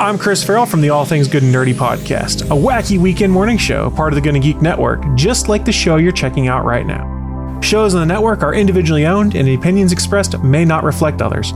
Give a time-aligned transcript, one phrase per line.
[0.00, 3.58] I'm Chris Farrell from the All Things Good and Nerdy podcast, a wacky weekend morning
[3.58, 6.86] show, part of the Gonna Geek Network, just like the show you're checking out right
[6.86, 7.58] now.
[7.62, 11.50] Shows on the network are individually owned, and the opinions expressed may not reflect others.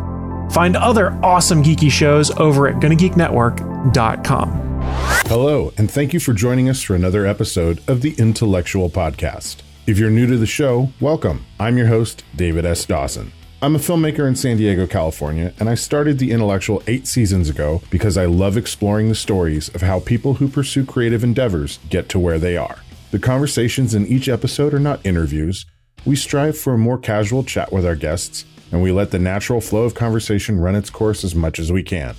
[0.53, 4.81] Find other awesome geeky shows over at GonnaGeekNetwork.com.
[5.27, 9.59] Hello, and thank you for joining us for another episode of the Intellexual Podcast.
[9.87, 11.47] If you're new to the show, welcome.
[11.61, 12.85] I'm your host, David S.
[12.87, 13.33] Dawson.
[13.63, 17.81] I'm a filmmaker in San Diego, California, and I started The Intellexual eight seasons ago
[17.91, 22.19] because I love exploring the stories of how people who pursue creative endeavors get to
[22.19, 22.81] where they are.
[23.13, 25.65] The conversations in each episode are not interviews.
[26.05, 29.61] We strive for a more casual chat with our guests, and we let the natural
[29.61, 32.17] flow of conversation run its course as much as we can.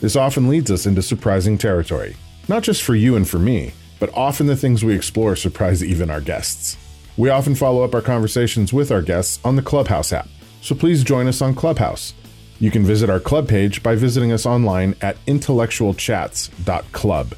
[0.00, 2.16] This often leads us into surprising territory,
[2.48, 6.10] not just for you and for me, but often the things we explore surprise even
[6.10, 6.76] our guests.
[7.16, 10.28] We often follow up our conversations with our guests on the Clubhouse app
[10.60, 12.14] so please join us on Clubhouse.
[12.58, 17.34] You can visit our club page by visiting us online at intellexualchats.club.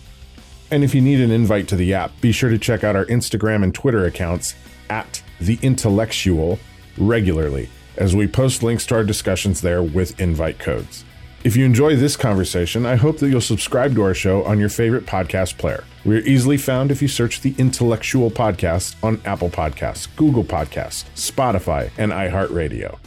[0.71, 3.07] And if you need an invite to the app, be sure to check out our
[3.07, 4.55] Instagram and Twitter accounts
[4.91, 6.59] at The Intellexual
[6.99, 11.05] regularly, as we post links to our discussions there with invite codes.
[11.45, 14.69] If you enjoy this conversation, I hope that you'll subscribe to our show on your
[14.69, 15.85] favorite podcast player.
[16.05, 21.05] We are easily found if you search the Intellexual Podcast on Apple Podcasts, Google Podcasts,
[21.15, 22.99] Spotify, and iHeartRadio.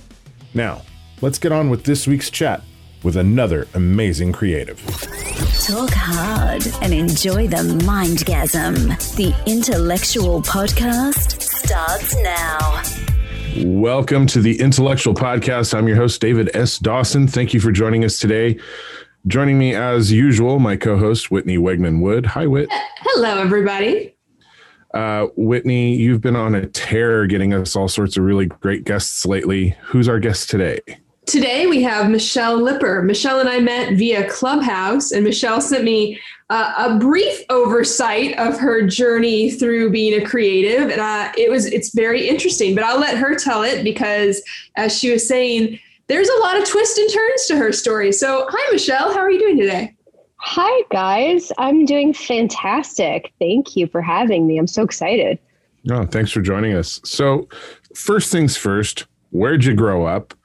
[0.56, 0.84] Now,
[1.20, 2.62] let's get on with this week's chat
[3.04, 4.80] with another amazing creative.
[5.62, 8.88] Talk hard and enjoy the mindgasm.
[9.18, 12.82] The Intellexual Podcast starts now.
[13.66, 15.78] Welcome to the Intellexual Podcast.
[15.78, 16.80] I'm your host, David S.
[16.80, 17.28] Dawson.
[17.28, 18.58] Thank you for joining us today.
[19.28, 22.28] Joining me as usual, my co host, Whitney Wegman Wood.
[22.28, 22.70] Hi, Whit.
[22.72, 24.15] Hello, everybody.
[24.96, 29.26] Uh, Whitney, you've been on a tear getting us all sorts of really great guests
[29.26, 29.76] lately.
[29.84, 30.80] Who's our guest today?
[31.26, 33.02] Today we have Michelle Lipper.
[33.02, 36.18] Michelle and I met via Clubhouse, and Michelle sent me
[36.50, 41.66] uh, a brief oversight of her journey through being a creative, and uh, it was
[41.66, 42.74] it's very interesting.
[42.74, 44.42] But I'll let her tell it because,
[44.78, 48.14] as she was saying, there's a lot of twists and turns to her story.
[48.14, 49.12] So, hi, Michelle.
[49.12, 49.95] How are you doing today?
[50.48, 51.52] Hi, guys.
[51.58, 53.34] I'm doing fantastic.
[53.40, 54.60] Thank you for having me.
[54.60, 55.40] I'm so excited.
[55.90, 57.02] Oh, thanks for joining us.
[57.04, 57.50] So,
[57.96, 60.36] first things first, where'd you grow up?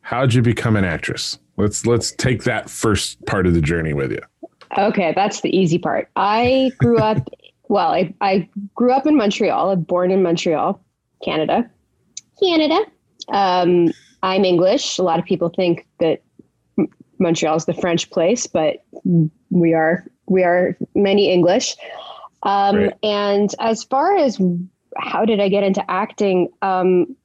[0.00, 1.38] How'd you become an actress?
[1.58, 4.20] Let's let's take that first part of the journey with you.
[4.78, 6.08] Okay, that's the easy part.
[6.16, 7.28] I grew up
[7.68, 9.72] well, I, I grew up in Montreal.
[9.72, 10.82] I'm born in Montreal,
[11.22, 11.70] Canada.
[12.42, 12.80] Canada.
[13.28, 14.98] Um, I'm English.
[14.98, 16.22] A lot of people think that
[17.18, 18.84] Montreal is the French place, but
[19.50, 21.76] we are we are many English.
[22.42, 22.94] Um, right.
[23.02, 24.40] And as far as
[24.98, 27.16] how did I get into acting, um,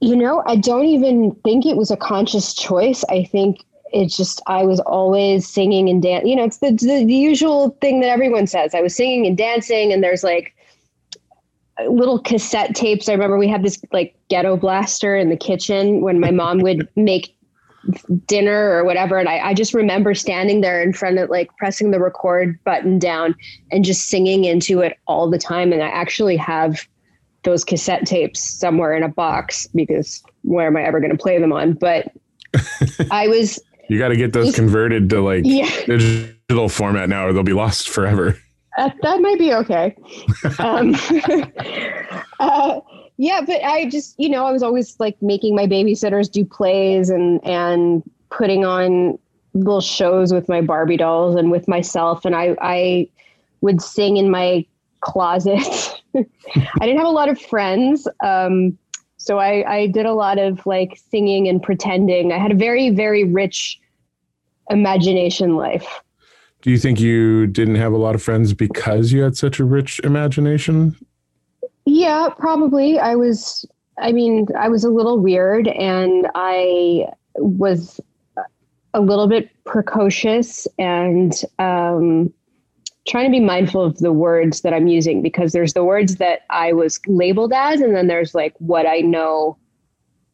[0.00, 3.04] you know, I don't even think it was a conscious choice.
[3.08, 6.28] I think it's just I was always singing and dancing.
[6.28, 8.74] You know, it's the, the, the usual thing that everyone says.
[8.74, 10.54] I was singing and dancing, and there's like
[11.88, 13.08] little cassette tapes.
[13.08, 16.88] I remember we had this like ghetto blaster in the kitchen when my mom would
[16.96, 17.34] make
[18.26, 19.18] dinner or whatever.
[19.18, 22.98] And I, I just remember standing there in front of like pressing the record button
[22.98, 23.34] down
[23.70, 25.72] and just singing into it all the time.
[25.72, 26.86] And I actually have
[27.44, 31.38] those cassette tapes somewhere in a box because where am I ever going to play
[31.38, 31.74] them on?
[31.74, 32.12] But
[33.10, 33.60] I was.
[33.88, 35.70] You got to get those converted to like yeah.
[35.86, 38.38] digital format now, or they'll be lost forever.
[38.78, 39.96] Uh, that might be okay.
[40.58, 40.94] um,
[42.40, 42.80] uh,
[43.18, 47.10] yeah, but I just, you know, I was always like making my babysitters do plays
[47.10, 49.18] and and putting on
[49.54, 53.08] little shows with my Barbie dolls and with myself, and I I
[53.60, 54.64] would sing in my
[55.00, 55.58] closet.
[56.14, 56.24] I
[56.80, 58.06] didn't have a lot of friends.
[58.24, 58.78] Um,
[59.16, 62.32] so I, I did a lot of like singing and pretending.
[62.32, 63.80] I had a very, very rich
[64.70, 66.00] imagination life.
[66.62, 69.64] Do you think you didn't have a lot of friends because you had such a
[69.64, 70.96] rich imagination?
[71.90, 72.98] Yeah, probably.
[72.98, 73.64] I was,
[73.98, 77.06] I mean, I was a little weird and I
[77.36, 77.98] was
[78.92, 82.30] a little bit precocious and um,
[83.08, 86.40] trying to be mindful of the words that I'm using because there's the words that
[86.50, 89.56] I was labeled as, and then there's like what I know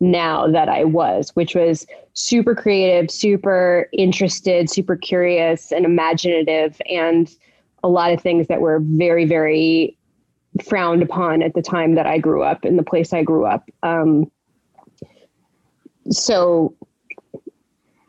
[0.01, 7.33] now that I was, which was super creative, super interested, super curious, and imaginative, and
[7.85, 9.97] a lot of things that were very, very
[10.63, 13.69] frowned upon at the time that I grew up in the place I grew up.
[13.83, 14.31] Um,
[16.11, 16.75] so,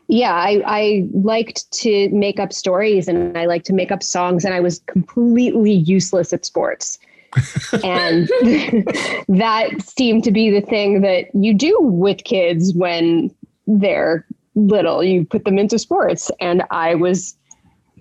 [0.08, 4.44] yeah, I, I liked to make up stories and I liked to make up songs,
[4.44, 6.98] and I was completely useless at sports
[7.84, 8.28] and
[9.28, 13.34] that seemed to be the thing that you do with kids when
[13.66, 15.02] they're little.
[15.04, 17.36] You put them into sports, and I was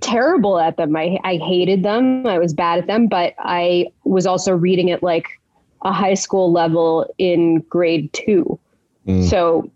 [0.01, 0.95] terrible at them.
[0.95, 2.27] I, I hated them.
[2.27, 5.39] I was bad at them, but I was also reading at like
[5.83, 8.59] a high school level in grade two.
[9.07, 9.29] Mm.
[9.29, 9.71] So,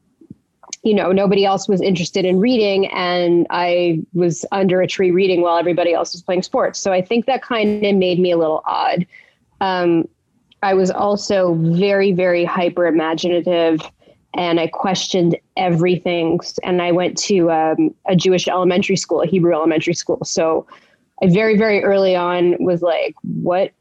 [0.84, 5.42] you know, nobody else was interested in reading, and I was under a tree reading
[5.42, 6.80] while everybody else was playing sports.
[6.80, 9.06] So I think that kind of made me a little odd.
[9.62, 10.08] Um,
[10.64, 13.82] I was also very, very hyper imaginative
[14.36, 16.40] and I questioned everything.
[16.64, 20.24] And I went to um, a Jewish elementary school, a Hebrew elementary school.
[20.24, 20.68] So
[21.22, 23.72] I very, very early on was like, what?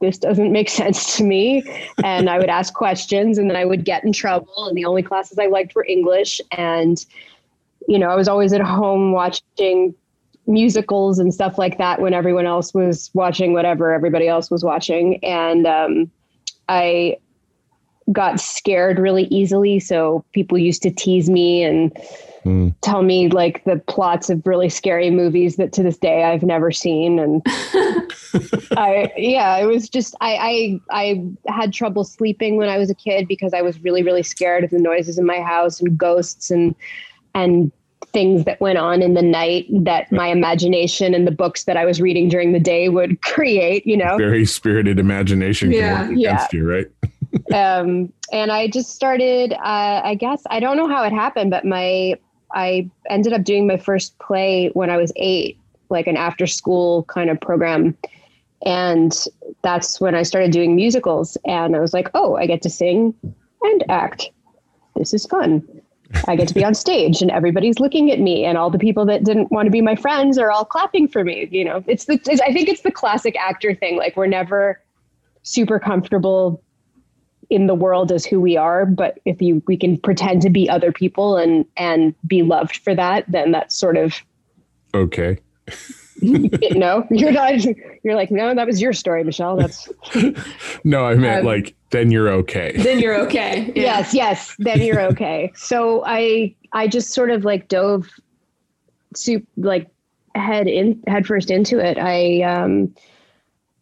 [0.00, 1.64] This doesn't make sense to me.
[2.04, 4.66] And I would ask questions and then I would get in trouble.
[4.68, 6.40] And the only classes I liked were English.
[6.52, 7.04] And,
[7.88, 9.94] you know, I was always at home watching
[10.46, 15.22] musicals and stuff like that when everyone else was watching whatever everybody else was watching.
[15.24, 16.10] And um,
[16.68, 17.16] I
[18.12, 19.80] got scared really easily.
[19.80, 21.92] So people used to tease me and
[22.44, 22.74] mm.
[22.80, 26.70] tell me like the plots of really scary movies that to this day I've never
[26.70, 27.18] seen.
[27.18, 27.42] And
[28.76, 31.04] I, yeah, it was just, I, I,
[31.46, 34.64] I had trouble sleeping when I was a kid because I was really, really scared
[34.64, 36.74] of the noises in my house and ghosts and,
[37.34, 37.72] and
[38.12, 41.84] things that went on in the night that my imagination and the books that I
[41.84, 44.16] was reading during the day would create, you know.
[44.18, 46.04] Very spirited imagination yeah.
[46.04, 46.46] against yeah.
[46.52, 46.86] you, right?
[47.52, 51.64] Um, and I just started, uh, I guess, I don't know how it happened, but
[51.64, 52.14] my,
[52.54, 55.58] I ended up doing my first play when I was eight,
[55.88, 57.96] like an after school kind of program.
[58.64, 59.12] And
[59.62, 61.36] that's when I started doing musicals.
[61.44, 63.14] And I was like, oh, I get to sing
[63.62, 64.30] and act.
[64.96, 65.66] This is fun.
[66.28, 69.06] I get to be on stage and everybody's looking at me and all the people
[69.06, 71.48] that didn't want to be my friends are all clapping for me.
[71.50, 73.96] You know, it's the, it's, I think it's the classic actor thing.
[73.96, 74.80] Like we're never
[75.42, 76.62] super comfortable
[77.52, 80.70] in the world as who we are, but if you, we can pretend to be
[80.70, 84.14] other people and, and be loved for that, then that's sort of
[84.94, 85.38] okay.
[86.22, 87.62] no, you're not.
[88.02, 89.56] You're like, no, that was your story, Michelle.
[89.56, 89.88] That's
[90.84, 92.72] no, I meant um, like, then you're okay.
[92.74, 93.70] Then you're okay.
[93.76, 93.82] Yeah.
[93.82, 95.52] Yes, yes, then you're okay.
[95.54, 98.08] so I, I just sort of like dove,
[99.14, 99.90] soup like
[100.34, 101.98] head in head first into it.
[101.98, 102.94] I, um,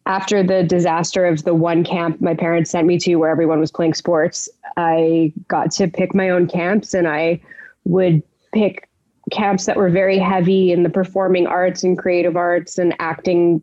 [0.05, 3.71] after the disaster of the one camp my parents sent me to where everyone was
[3.71, 7.41] playing sports, I got to pick my own camps and I
[7.83, 8.89] would pick
[9.31, 13.61] camps that were very heavy in the performing arts and creative arts and acting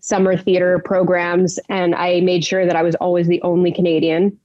[0.00, 1.58] summer theater programs.
[1.68, 4.38] And I made sure that I was always the only Canadian.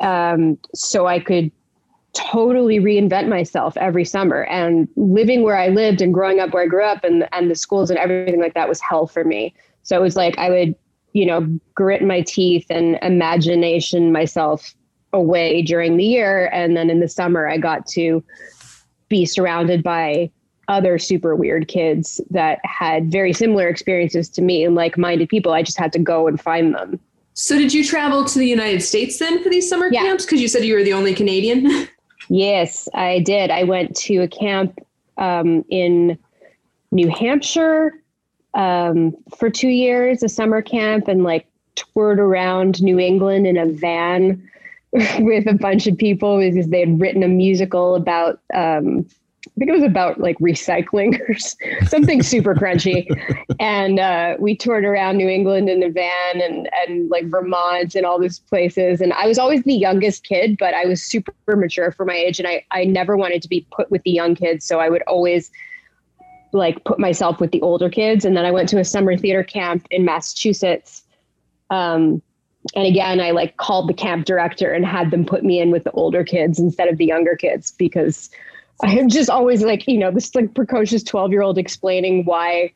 [0.00, 1.50] Um, so I could
[2.18, 4.44] totally reinvent myself every summer.
[4.44, 7.54] And living where I lived and growing up where I grew up and, and the
[7.54, 9.54] schools and everything like that was hell for me.
[9.82, 10.74] So it was like I would,
[11.12, 14.74] you know, grit my teeth and imagination myself
[15.12, 16.50] away during the year.
[16.52, 18.22] And then in the summer, I got to
[19.08, 20.30] be surrounded by
[20.68, 25.52] other super weird kids that had very similar experiences to me and like-minded people.
[25.52, 27.00] I just had to go and find them.
[27.32, 30.02] So did you travel to the United States then for these summer yeah.
[30.02, 30.26] camps?
[30.26, 31.88] Because you said you were the only Canadian.
[32.28, 33.50] yes, I did.
[33.50, 34.78] I went to a camp
[35.16, 36.18] um, in
[36.90, 37.94] New Hampshire
[38.54, 43.66] um, for two years, a summer camp, and like toured around New England in a
[43.66, 44.42] van
[44.92, 49.06] with a bunch of people because they had written a musical about um,
[49.58, 53.06] think it was about like recycling or something super crunchy.
[53.60, 58.06] And uh, we toured around New England in a van and, and like Vermont and
[58.06, 59.00] all these places.
[59.00, 62.38] And I was always the youngest kid, but I was super mature for my age.
[62.38, 64.64] And I, I never wanted to be put with the young kids.
[64.64, 65.50] So I would always
[66.52, 68.24] like put myself with the older kids.
[68.24, 71.02] And then I went to a summer theater camp in Massachusetts.
[71.70, 72.22] Um,
[72.74, 75.84] and again i like called the camp director and had them put me in with
[75.84, 78.30] the older kids instead of the younger kids because
[78.82, 82.72] i'm just always like you know this like precocious 12 year old explaining why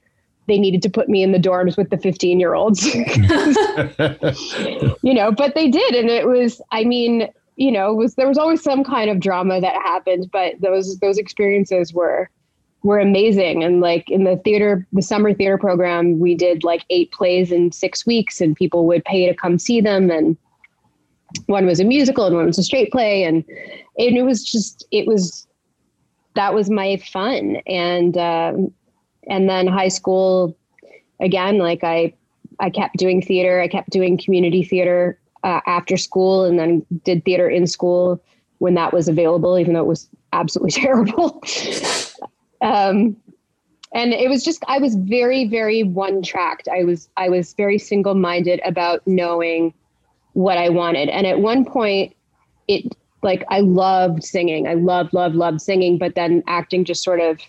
[0.48, 2.84] they needed to put me in the dorms with the 15 year olds
[5.02, 8.38] you know but they did and it was i mean you know was there was
[8.38, 12.28] always some kind of drama that happened but those those experiences were
[12.82, 13.62] were amazing.
[13.62, 17.72] And like in the theater, the summer theater program, we did like eight plays in
[17.72, 20.10] six weeks, and people would pay to come see them.
[20.10, 20.36] And
[21.46, 23.44] one was a musical, and one was a straight play, and
[23.98, 25.46] and it was just it was
[26.34, 27.56] that was my fun.
[27.66, 28.72] And um,
[29.28, 30.56] and then high school,
[31.20, 32.14] again, like I
[32.60, 33.60] I kept doing theater.
[33.60, 38.22] I kept doing community theater uh, after school, and then did theater in school
[38.58, 41.42] when that was available, even though it was absolutely terrible.
[42.60, 43.16] Um,
[43.94, 46.68] and it was just I was very very one tracked.
[46.68, 49.74] I was I was very single minded about knowing
[50.32, 51.08] what I wanted.
[51.08, 52.14] And at one point,
[52.68, 54.66] it like I loved singing.
[54.66, 57.40] I loved, loved, loved singing, but then acting just sort of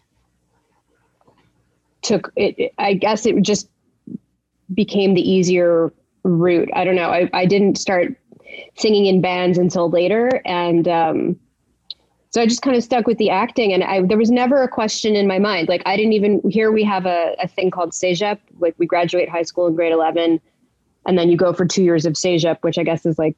[2.01, 3.69] took it, I guess it just
[4.73, 5.91] became the easier
[6.23, 6.69] route.
[6.75, 7.09] I don't know.
[7.09, 8.15] I, I didn't start
[8.75, 10.41] singing in bands until later.
[10.45, 11.39] And um,
[12.29, 13.73] so I just kind of stuck with the acting.
[13.73, 15.69] And I, there was never a question in my mind.
[15.69, 18.39] Like, I didn't even, here we have a, a thing called CEGEP.
[18.59, 20.39] Like, we graduate high school in grade 11,
[21.05, 23.35] and then you go for two years of CEGEP, which I guess is like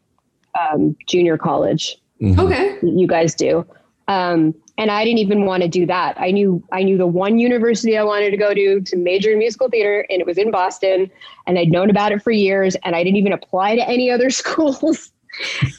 [0.60, 1.98] um, junior college.
[2.22, 2.40] Mm-hmm.
[2.40, 2.78] Okay.
[2.82, 3.66] You guys do.
[4.08, 6.20] Um, and I didn't even want to do that.
[6.20, 9.40] I knew I knew the one university I wanted to go to to major in
[9.40, 11.10] musical theater, and it was in Boston.
[11.48, 14.30] And I'd known about it for years, and I didn't even apply to any other
[14.42, 15.12] schools.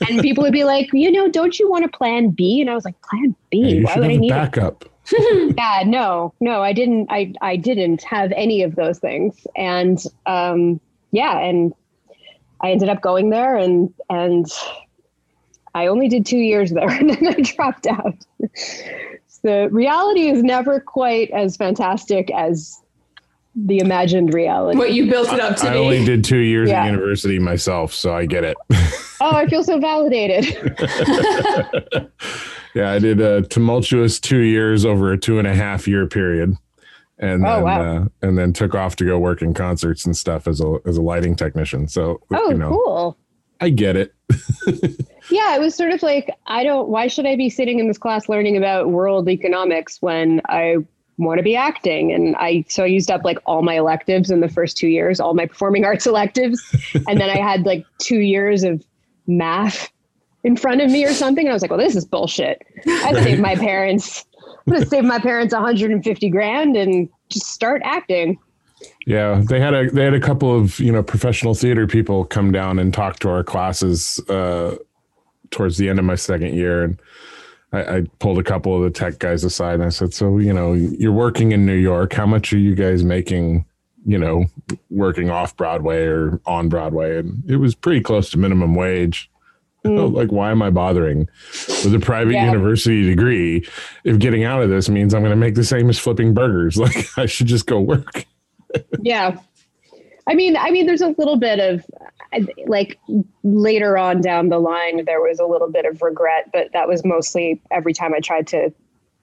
[0.08, 2.60] and people would be like, you know, don't you want a plan B?
[2.60, 3.82] And I was like, plan B?
[3.82, 4.84] Why would I need backup?
[5.56, 7.06] yeah, no, no, I didn't.
[7.10, 10.80] I I didn't have any of those things, and um,
[11.12, 11.72] yeah, and
[12.60, 14.46] I ended up going there, and and
[15.76, 18.16] I only did two years there and then I dropped out.
[19.42, 22.80] the reality is never quite as fantastic as
[23.54, 24.78] the imagined reality.
[24.78, 25.78] What you built it up to I be.
[25.78, 26.84] only did two years yeah.
[26.84, 28.56] at university myself, so I get it.
[29.20, 30.44] oh, I feel so validated.
[32.74, 36.56] yeah, I did a tumultuous two years over a two and a half year period.
[37.18, 37.96] And oh, then, wow.
[37.96, 40.98] uh, and then took off to go work in concerts and stuff as a as
[40.98, 41.88] a lighting technician.
[41.88, 43.16] So oh, you know, cool.
[43.58, 44.14] I get it.
[45.30, 46.88] Yeah, it was sort of like I don't.
[46.88, 50.76] Why should I be sitting in this class learning about world economics when I
[51.18, 52.12] want to be acting?
[52.12, 55.20] And I so I used up like all my electives in the first two years,
[55.20, 56.62] all my performing arts electives,
[57.08, 58.84] and then I had like two years of
[59.26, 59.90] math
[60.44, 61.44] in front of me or something.
[61.44, 62.62] And I was like, well, this is bullshit.
[62.86, 64.24] I saved my parents.
[64.66, 68.38] I'm gonna save my parents 150 grand and just start acting.
[69.06, 72.52] Yeah, they had a they had a couple of you know professional theater people come
[72.52, 74.76] down and talk to our classes uh,
[75.50, 77.00] towards the end of my second year, and
[77.72, 80.52] I, I, pulled a couple of the tech guys aside and I said, "So you
[80.52, 82.12] know, you're working in New York.
[82.12, 83.64] How much are you guys making?
[84.08, 84.44] You know,
[84.88, 89.30] working off Broadway or on Broadway?" And it was pretty close to minimum wage.
[89.84, 90.12] Mm.
[90.14, 91.28] like, why am I bothering
[91.84, 92.46] with a private yeah.
[92.46, 93.64] university degree
[94.02, 96.76] if getting out of this means I'm going to make the same as flipping burgers?
[96.76, 98.26] Like, I should just go work
[99.00, 99.38] yeah.
[100.28, 101.84] I mean, I mean, there's a little bit of
[102.66, 102.98] like
[103.44, 107.04] later on down the line, there was a little bit of regret, but that was
[107.04, 108.72] mostly every time I tried to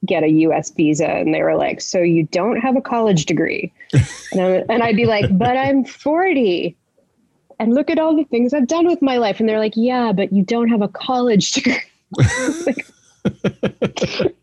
[0.06, 3.72] get a US visa and they were like, so you don't have a college degree.
[4.32, 6.76] and, and I'd be like, but I'm 40
[7.60, 9.40] and look at all the things I've done with my life.
[9.40, 11.78] And they're like, yeah, but you don't have a college degree.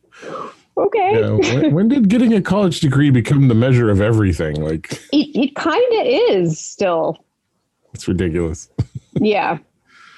[0.86, 1.20] okay.
[1.20, 4.60] Yeah, when, when, did getting a college degree become the measure of everything?
[4.62, 7.16] Like it, it kind of is still.
[7.92, 8.68] It's ridiculous.
[9.14, 9.58] yeah.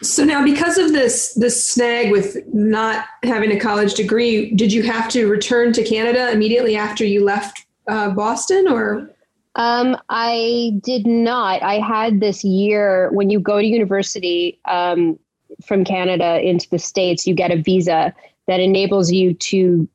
[0.03, 4.83] So now, because of this this snag with not having a college degree, did you
[4.83, 9.09] have to return to Canada immediately after you left uh, Boston, or?
[9.55, 11.63] Um, I did not.
[11.63, 15.19] I had this year when you go to university um,
[15.65, 18.15] from Canada into the states, you get a visa
[18.47, 19.89] that enables you to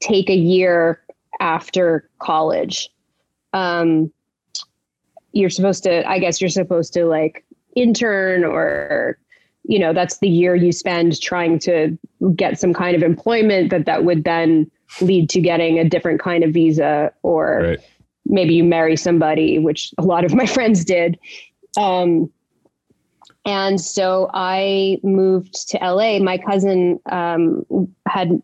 [0.00, 1.02] take a year
[1.40, 2.90] after college.
[3.52, 4.12] Um,
[5.32, 9.18] you're supposed to, I guess, you're supposed to like intern or
[9.64, 11.96] you know that's the year you spend trying to
[12.34, 14.68] get some kind of employment that that would then
[15.00, 17.80] lead to getting a different kind of visa or right.
[18.24, 21.18] maybe you marry somebody which a lot of my friends did
[21.76, 22.30] um,
[23.44, 27.64] and so i moved to la my cousin um,
[28.08, 28.40] had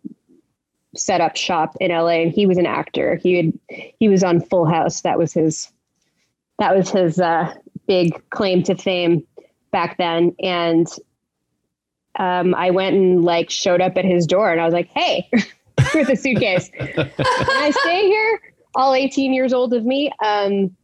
[0.94, 3.16] set up shop in LA and he was an actor.
[3.16, 3.52] He had
[3.98, 5.02] he was on Full House.
[5.02, 5.70] That was his
[6.58, 7.54] that was his uh,
[7.86, 9.26] big claim to fame
[9.70, 10.34] back then.
[10.40, 10.86] And
[12.18, 15.28] um, I went and like showed up at his door and I was like, hey,
[15.94, 16.68] with a suitcase.
[16.68, 18.40] Can I stay here?
[18.74, 20.12] All 18 years old of me.
[20.24, 20.76] Um,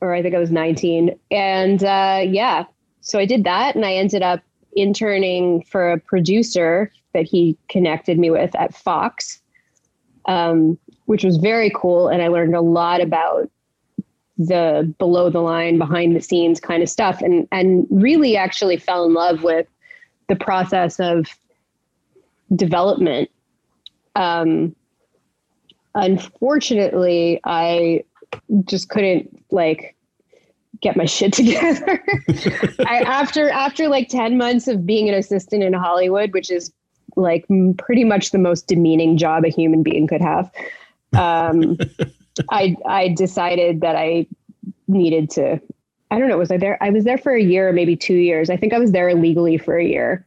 [0.00, 1.18] or I think I was 19.
[1.30, 2.64] And uh, yeah,
[3.00, 4.40] so I did that and I ended up
[4.76, 9.40] interning for a producer that he connected me with at Fox,
[10.26, 12.08] um, which was very cool.
[12.08, 13.50] And I learned a lot about
[14.38, 19.04] the below the line, behind the scenes kind of stuff, and and really actually fell
[19.04, 19.66] in love with
[20.28, 21.26] the process of
[22.54, 23.30] development.
[24.16, 24.74] Um,
[25.94, 28.04] unfortunately, I
[28.64, 29.96] just couldn't like
[30.80, 32.02] get my shit together.
[32.86, 36.72] I, after after like 10 months of being an assistant in Hollywood, which is
[37.16, 37.46] like
[37.78, 40.50] pretty much the most demeaning job a human being could have.
[41.16, 41.76] Um,
[42.50, 44.26] I I decided that I
[44.88, 45.60] needed to.
[46.10, 46.38] I don't know.
[46.38, 46.78] Was I there?
[46.82, 48.50] I was there for a year, or maybe two years.
[48.50, 50.26] I think I was there illegally for a year,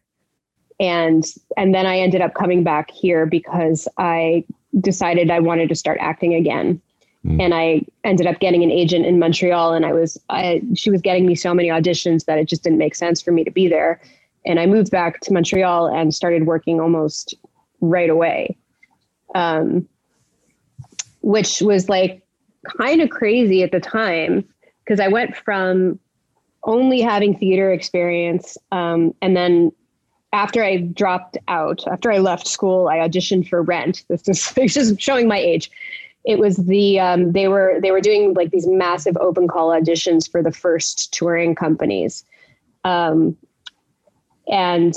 [0.79, 1.25] and
[1.57, 4.45] and then I ended up coming back here because I
[4.79, 6.81] decided I wanted to start acting again.
[7.25, 7.41] Mm.
[7.41, 11.01] And I ended up getting an agent in Montreal, and I was I, she was
[11.01, 13.67] getting me so many auditions that it just didn't make sense for me to be
[13.67, 14.01] there.
[14.45, 17.33] And I moved back to Montreal and started working almost
[17.79, 18.57] right away,
[19.35, 19.87] um,
[21.21, 22.21] which was like
[22.77, 24.45] kind of crazy at the time
[24.83, 25.99] because I went from
[26.65, 29.71] only having theater experience um, and then
[30.33, 34.03] after I dropped out, after I left school, I auditioned for Rent.
[34.09, 35.71] This is just showing my age.
[36.25, 40.29] It was the um, they were they were doing like these massive open call auditions
[40.29, 42.23] for the first touring companies,
[42.85, 43.35] um,
[44.47, 44.93] and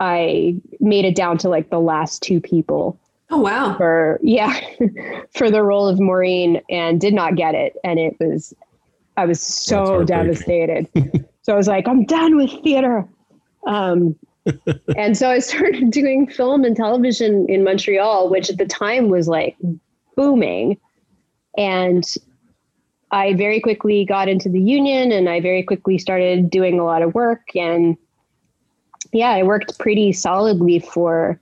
[0.00, 2.98] I made it down to like the last two people.
[3.30, 3.76] Oh wow!
[3.76, 4.58] For yeah,
[5.34, 8.54] for the role of Maureen, and did not get it, and it was
[9.18, 10.88] I was so devastated.
[11.42, 13.06] so I was like, I'm done with theater.
[13.66, 14.16] Um,
[14.96, 19.26] and so I started doing film and television in Montreal, which at the time was
[19.26, 19.56] like
[20.18, 20.76] booming.
[21.56, 22.04] And
[23.12, 27.02] I very quickly got into the union and I very quickly started doing a lot
[27.02, 27.54] of work.
[27.54, 27.96] And
[29.12, 31.40] yeah, I worked pretty solidly for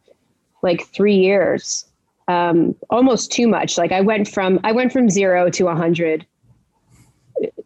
[0.62, 1.86] like three years.
[2.28, 3.78] Um, almost too much.
[3.78, 6.26] Like I went from I went from zero to a hundred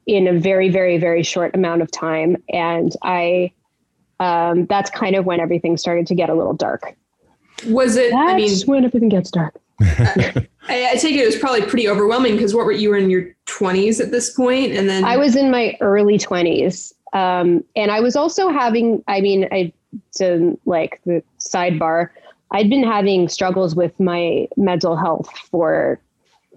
[0.07, 2.37] in a very, very, very short amount of time.
[2.53, 3.53] And I
[4.21, 6.95] um, that's kind of when everything started to get a little dark.
[7.67, 8.11] Was it?
[8.13, 9.59] That's I mean, when everything gets dark.
[9.81, 13.11] I, I, take it it was probably pretty overwhelming because what were you were in
[13.11, 17.91] your twenties at this point, and then I was in my early twenties, um, and
[17.91, 19.03] I was also having.
[19.09, 19.73] I mean, I
[20.17, 22.11] to like the sidebar.
[22.53, 26.01] I'd been having struggles with my mental health for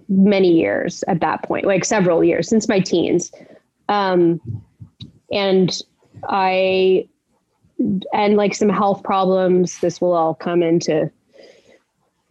[0.10, 3.32] many years at that point, like several years since my teens.
[3.90, 4.42] Um,
[5.32, 5.82] and
[6.28, 7.08] I
[8.14, 9.80] and like some health problems.
[9.80, 11.12] This will all come into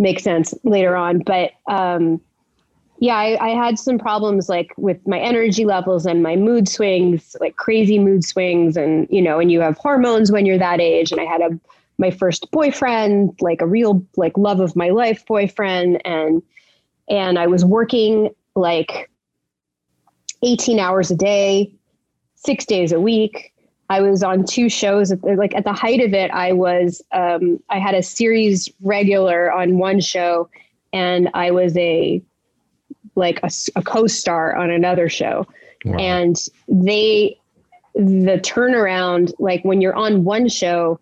[0.02, 1.20] make sense later on.
[1.20, 2.20] But um,
[2.98, 7.34] yeah, I, I, had some problems like with my energy levels and my mood swings,
[7.40, 11.12] like crazy mood swings, and you know, and you have hormones when you're that age.
[11.12, 11.58] And I had a
[11.98, 16.42] my first boyfriend, like a real like love of my life boyfriend, and
[17.08, 19.10] and I was working like
[20.42, 21.72] 18 hours a day,
[22.34, 23.51] six days a week
[23.92, 25.12] I was on two shows.
[25.22, 29.76] Like at the height of it, I was um, I had a series regular on
[29.76, 30.48] one show,
[30.94, 32.22] and I was a
[33.16, 35.46] like a, a co-star on another show.
[35.84, 35.98] Wow.
[35.98, 36.36] And
[36.68, 37.38] they
[37.94, 40.98] the turnaround, like when you're on one show,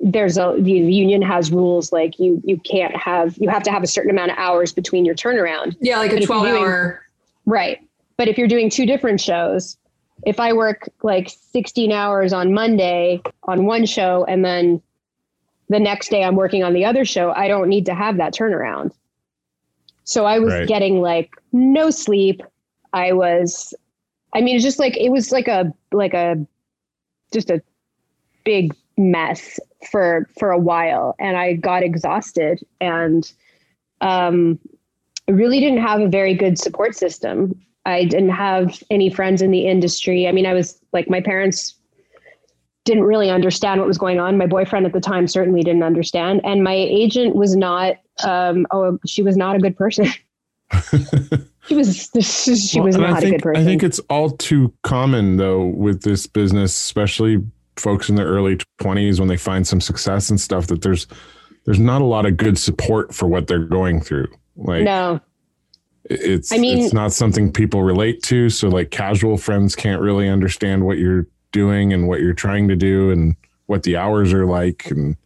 [0.00, 3.84] there's a the union has rules like you you can't have you have to have
[3.84, 5.76] a certain amount of hours between your turnaround.
[5.80, 7.04] Yeah, like a 12 doing, hour.
[7.44, 7.78] Right.
[8.16, 9.78] But if you're doing two different shows,
[10.24, 14.80] if I work like 16 hours on Monday on one show and then
[15.68, 18.34] the next day I'm working on the other show, I don't need to have that
[18.34, 18.92] turnaround.
[20.04, 20.68] So I was right.
[20.68, 22.42] getting like no sleep.
[22.92, 23.74] I was,
[24.34, 26.46] I mean, it's just like, it was like a, like a,
[27.32, 27.60] just a
[28.44, 29.58] big mess
[29.90, 31.16] for, for a while.
[31.18, 33.30] And I got exhausted and,
[34.00, 34.58] um,
[35.28, 37.60] really didn't have a very good support system.
[37.86, 40.26] I didn't have any friends in the industry.
[40.26, 41.76] I mean, I was like, my parents
[42.84, 44.36] didn't really understand what was going on.
[44.36, 46.40] My boyfriend at the time certainly didn't understand.
[46.44, 50.06] And my agent was not, um, oh, she was not a good person.
[51.68, 53.62] she was, she well, was not think, a good person.
[53.62, 57.38] I think it's all too common though with this business, especially
[57.76, 61.06] folks in their early 20s when they find some success and stuff that there's,
[61.66, 64.28] there's not a lot of good support for what they're going through.
[64.56, 65.20] Like, no,
[66.10, 68.48] it's I mean, it's not something people relate to.
[68.50, 72.76] So like casual friends can't really understand what you're doing and what you're trying to
[72.76, 74.90] do and what the hours are like.
[74.90, 75.16] And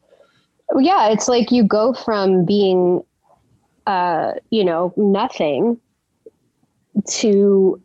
[0.78, 3.02] yeah, it's like you go from being,
[3.86, 5.78] uh, you know, nothing
[7.06, 7.80] to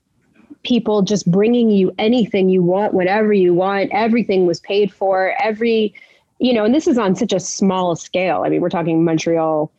[0.63, 3.91] people just bringing you anything you want, whatever you want.
[3.91, 5.33] Everything was paid for.
[5.41, 5.93] Every,
[6.39, 8.43] you know, and this is on such a small scale.
[8.45, 9.71] I mean, we're talking Montreal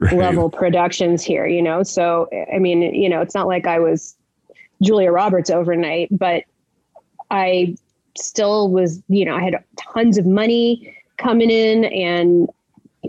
[0.00, 0.16] right.
[0.16, 1.82] level productions here, you know?
[1.82, 4.16] So, I mean, you know, it's not like I was
[4.82, 6.44] Julia Roberts overnight, but
[7.30, 7.76] I
[8.16, 12.48] still was, you know, I had tons of money coming in and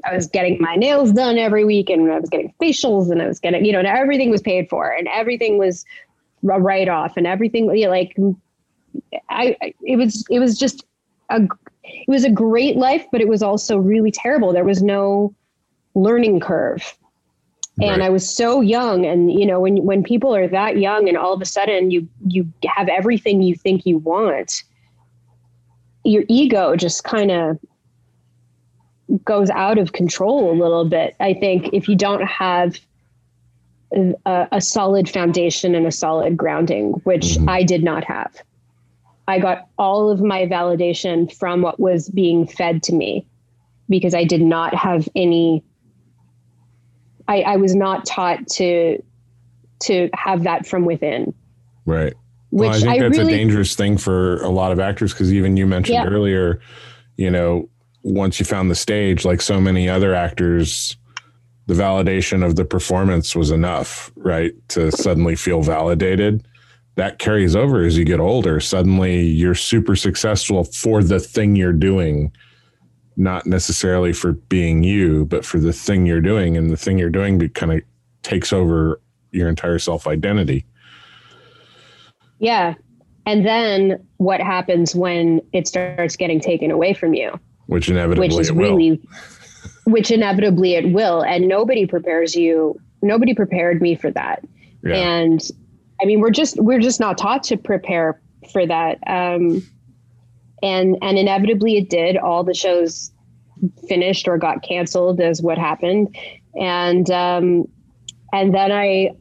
[0.05, 3.27] I was getting my nails done every week and I was getting facials and I
[3.27, 5.85] was getting, you know, and everything was paid for and everything was
[6.49, 8.15] a write off and everything, you know, like
[9.29, 10.85] I, it was, it was just
[11.29, 11.41] a,
[11.83, 14.53] it was a great life, but it was also really terrible.
[14.53, 15.33] There was no,
[15.95, 16.95] learning curve.
[17.79, 17.89] Right.
[17.89, 21.17] And I was so young, and you know, when when people are that young, and
[21.17, 24.63] all of a sudden you you have everything you think you want,
[26.03, 27.60] your ego just kind of
[29.25, 31.15] goes out of control a little bit.
[31.19, 32.79] I think if you don't have
[33.93, 37.49] a, a solid foundation and a solid grounding, which mm-hmm.
[37.49, 38.41] I did not have.
[39.27, 43.25] I got all of my validation from what was being fed to me
[43.89, 45.63] because I did not have any.
[47.27, 49.01] I, I was not taught to
[49.81, 51.33] to have that from within.
[51.86, 52.13] Right.
[52.51, 55.12] Which well, I think I that's really, a dangerous thing for a lot of actors
[55.13, 56.05] because even you mentioned yeah.
[56.05, 56.62] earlier,
[57.17, 57.67] you know,
[58.03, 60.95] once you found the stage, like so many other actors,
[61.65, 64.53] the validation of the performance was enough, right?
[64.69, 66.45] To suddenly feel validated.
[66.95, 68.59] That carries over as you get older.
[68.59, 72.31] Suddenly you're super successful for the thing you're doing,
[73.15, 76.58] not necessarily for being you, but for the thing you're doing.
[76.58, 77.82] And the thing you're doing kind of
[78.23, 80.65] takes over your entire self identity.
[82.39, 82.76] Yeah.
[83.26, 87.39] And then what happens when it starts getting taken away from you?
[87.67, 89.02] Which inevitably which is really
[89.86, 91.21] which inevitably it will.
[91.21, 94.43] And nobody prepares you, nobody prepared me for that.
[94.84, 94.95] Yeah.
[94.95, 95.41] And
[96.02, 98.21] I mean, we're just we're just not taught to prepare
[98.52, 98.99] for that.
[99.08, 99.63] Um
[100.63, 102.17] and and inevitably it did.
[102.17, 103.12] All the shows
[103.88, 106.15] finished or got canceled as what happened.
[106.60, 107.65] And um
[108.32, 109.12] and then I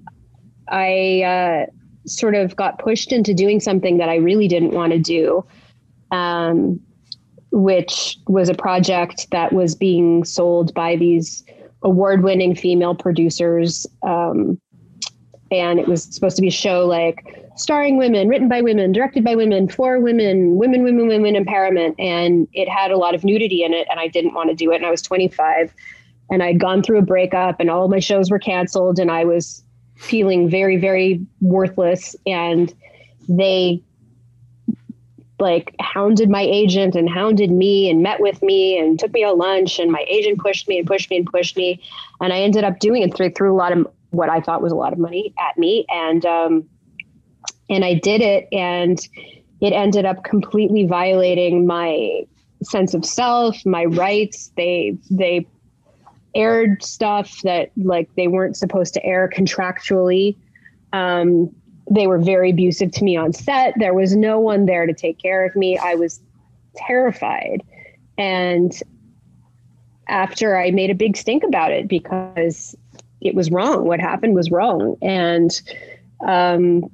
[0.69, 1.67] I uh
[2.07, 5.45] sort of got pushed into doing something that I really didn't want to do.
[6.11, 6.81] Um,
[7.51, 11.45] which was a project that was being sold by these
[11.83, 13.87] award winning female producers.
[14.03, 14.59] Um,
[15.51, 19.25] and it was supposed to be a show like starring women, written by women, directed
[19.25, 21.95] by women, for women, women, women, women empowerment.
[21.99, 23.87] And it had a lot of nudity in it.
[23.91, 24.77] And I didn't want to do it.
[24.77, 25.75] And I was 25
[26.31, 28.99] and I'd gone through a breakup and all my shows were canceled.
[28.99, 29.63] And I was
[29.97, 32.17] feeling very, very worthless.
[32.27, 32.73] And
[33.29, 33.83] they
[35.39, 39.33] like hounded my agent and hounded me and met with me and took me to
[39.33, 41.83] lunch and my agent pushed me and pushed me and pushed me
[42.21, 44.71] and i ended up doing it through, through a lot of what i thought was
[44.71, 46.69] a lot of money at me and um,
[47.73, 49.09] and i did it and
[49.61, 52.23] it ended up completely violating my
[52.63, 55.47] sense of self my rights they they
[56.35, 60.37] aired stuff that like they weren't supposed to air contractually
[60.93, 61.51] um,
[61.91, 63.75] they were very abusive to me on set.
[63.79, 65.79] There was no one there to take care of me.
[65.79, 66.21] I was
[66.77, 67.63] terrified.
[68.17, 68.73] And
[70.09, 72.77] after I made a big stink about it because
[73.21, 73.85] it was wrong.
[73.87, 74.97] What happened was wrong.
[75.03, 75.51] And
[76.27, 76.85] um,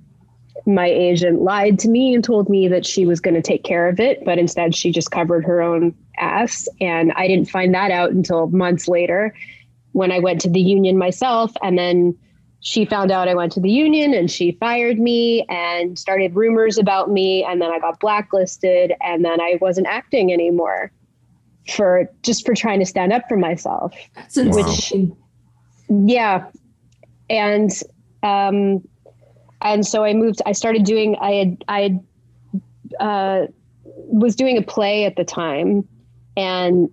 [0.67, 3.89] my agent lied to me and told me that she was going to take care
[3.89, 6.69] of it, but instead she just covered her own ass.
[6.81, 9.35] And I didn't find that out until months later
[9.93, 11.53] when I went to the union myself.
[11.63, 12.17] And then
[12.61, 16.77] she found out I went to the union and she fired me and started rumors
[16.77, 17.45] about me.
[17.45, 20.93] And then I got blacklisted and then I wasn't acting anymore
[21.69, 23.95] for just for trying to stand up for myself.
[24.15, 24.93] That's Which,
[25.89, 26.47] yeah.
[27.31, 27.71] And,
[28.23, 28.83] um,
[29.63, 32.05] and so I moved, I started doing, I had, I had,
[33.01, 33.47] uh,
[33.85, 35.87] was doing a play at the time
[36.37, 36.91] and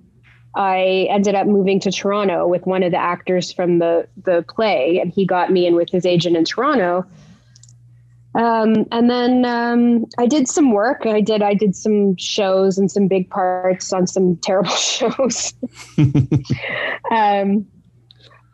[0.55, 4.99] I ended up moving to Toronto with one of the actors from the the play,
[4.99, 7.05] and he got me in with his agent in Toronto.
[8.35, 11.05] Um, and then um, I did some work.
[11.05, 15.53] I did I did some shows and some big parts on some terrible shows.
[17.11, 17.65] um,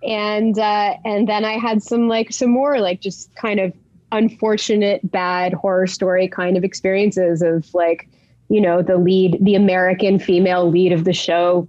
[0.03, 3.73] and uh, and then I had some like some more like just kind of
[4.11, 8.09] unfortunate bad horror story kind of experiences of like
[8.49, 11.67] you know the lead the American female lead of the show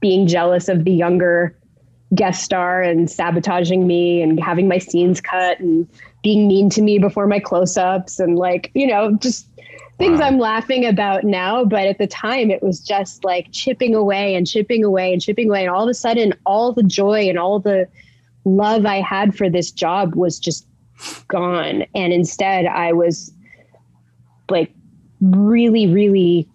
[0.00, 1.56] being jealous of the younger
[2.14, 5.88] guest star and sabotaging me and having my scenes cut and
[6.22, 9.48] being mean to me before my close-ups and like you know just
[9.98, 10.26] things wow.
[10.26, 14.46] i'm laughing about now but at the time it was just like chipping away and
[14.46, 17.58] chipping away and chipping away and all of a sudden all the joy and all
[17.58, 17.88] the
[18.44, 20.66] love i had for this job was just
[21.28, 23.32] gone and instead i was
[24.50, 24.72] like
[25.20, 26.48] really really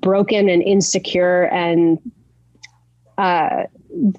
[0.00, 1.98] broken and insecure and
[3.18, 3.64] uh,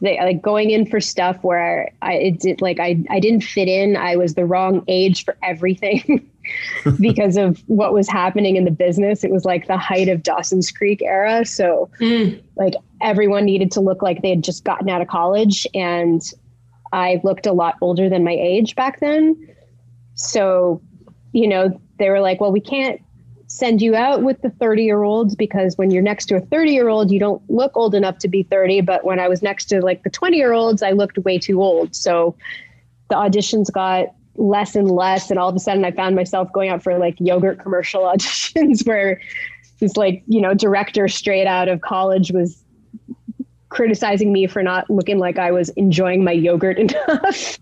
[0.02, 3.68] they, like going in for stuff where I it did like I I didn't fit
[3.68, 3.96] in.
[3.96, 6.30] I was the wrong age for everything
[7.00, 9.24] because of what was happening in the business.
[9.24, 12.42] It was like the height of Dawson's Creek era, so mm.
[12.56, 16.22] like everyone needed to look like they had just gotten out of college, and
[16.92, 19.48] I looked a lot older than my age back then.
[20.16, 20.82] So,
[21.32, 23.02] you know, they were like, "Well, we can't
[23.52, 26.72] send you out with the 30 year olds because when you're next to a 30
[26.72, 28.82] year old, you don't look old enough to be 30.
[28.82, 31.62] But when I was next to like the 20 year olds, I looked way too
[31.62, 31.94] old.
[31.96, 32.36] So
[33.10, 35.30] the auditions got less and less.
[35.30, 38.88] And all of a sudden, I found myself going out for like yogurt commercial auditions
[38.88, 39.20] where
[39.80, 42.64] this like you know director straight out of college was
[43.72, 47.58] criticizing me for not looking like I was enjoying my yogurt enough.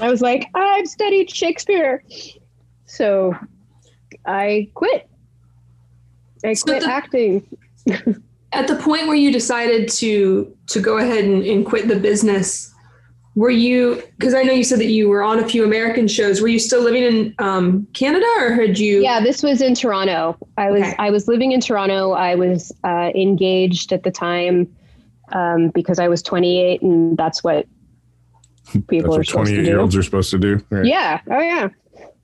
[0.00, 2.04] I was like, I've studied Shakespeare.
[2.86, 3.34] So
[4.26, 5.08] I quit.
[6.44, 7.46] I So quit the- acting.
[8.52, 12.69] At the point where you decided to to go ahead and, and quit the business,
[13.34, 14.02] were you?
[14.18, 16.40] Because I know you said that you were on a few American shows.
[16.40, 19.02] Were you still living in um, Canada, or had you?
[19.02, 20.36] Yeah, this was in Toronto.
[20.56, 20.94] I was Okay.
[20.98, 22.12] I was living in Toronto.
[22.12, 24.68] I was uh, engaged at the time
[25.32, 27.66] um, because I was 28, and that's what
[28.88, 30.60] people That's are what 28 year olds are supposed to do.
[30.70, 30.86] Right.
[30.86, 31.20] Yeah.
[31.30, 31.68] Oh yeah.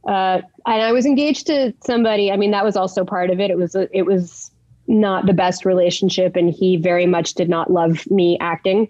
[0.09, 2.31] Uh, and I was engaged to somebody.
[2.31, 3.51] I mean, that was also part of it.
[3.51, 4.51] It was it was
[4.89, 8.89] not the best relationship, and he very much did not love me acting.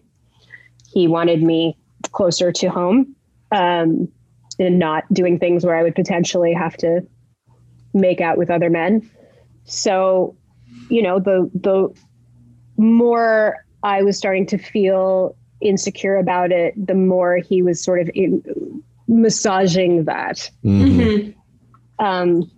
[0.92, 1.76] He wanted me
[2.12, 3.14] closer to home,
[3.52, 4.08] um,
[4.58, 7.06] and not doing things where I would potentially have to
[7.94, 9.08] make out with other men.
[9.64, 10.36] So,
[10.90, 11.88] you know, the the
[12.76, 18.10] more I was starting to feel insecure about it, the more he was sort of
[18.14, 18.42] in,
[19.08, 20.50] massaging that.
[20.64, 20.96] Mhm.
[20.96, 21.34] Mhm.
[21.98, 22.50] Um,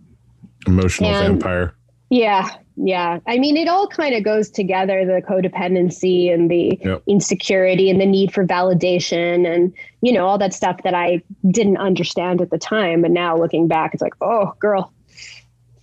[0.66, 1.74] Emotional And- vampire.
[2.10, 2.48] yeah,
[2.80, 3.18] yeah.
[3.26, 7.02] I mean, it all kind of goes together the codependency and the Yep.
[7.06, 11.78] insecurity and the need for validation and, you know, all that stuff that I didn't
[11.78, 13.04] understand at the time.
[13.04, 14.92] And now looking back, it's like, oh, girl,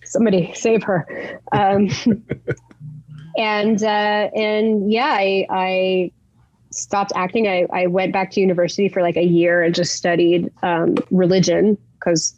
[0.03, 1.41] somebody save her.
[1.51, 1.89] Um,
[3.38, 6.12] and, uh, and yeah, I, I,
[6.71, 7.47] stopped acting.
[7.47, 11.77] I, I went back to university for like a year and just studied um, religion
[11.93, 12.36] because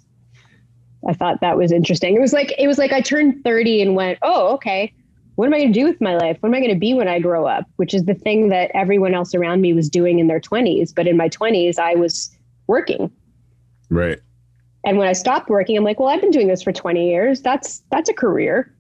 [1.08, 2.16] I thought that was interesting.
[2.16, 4.94] It was like it was like I turned 30 and went, "Oh, okay.
[5.36, 6.38] What am I going to do with my life?
[6.40, 8.72] What am I going to be when I grow up?" Which is the thing that
[8.74, 12.36] everyone else around me was doing in their 20s, but in my 20s I was
[12.68, 13.12] working.
[13.90, 14.20] Right.
[14.86, 17.42] And when I stopped working, I'm like, "Well, I've been doing this for 20 years.
[17.42, 18.74] That's that's a career.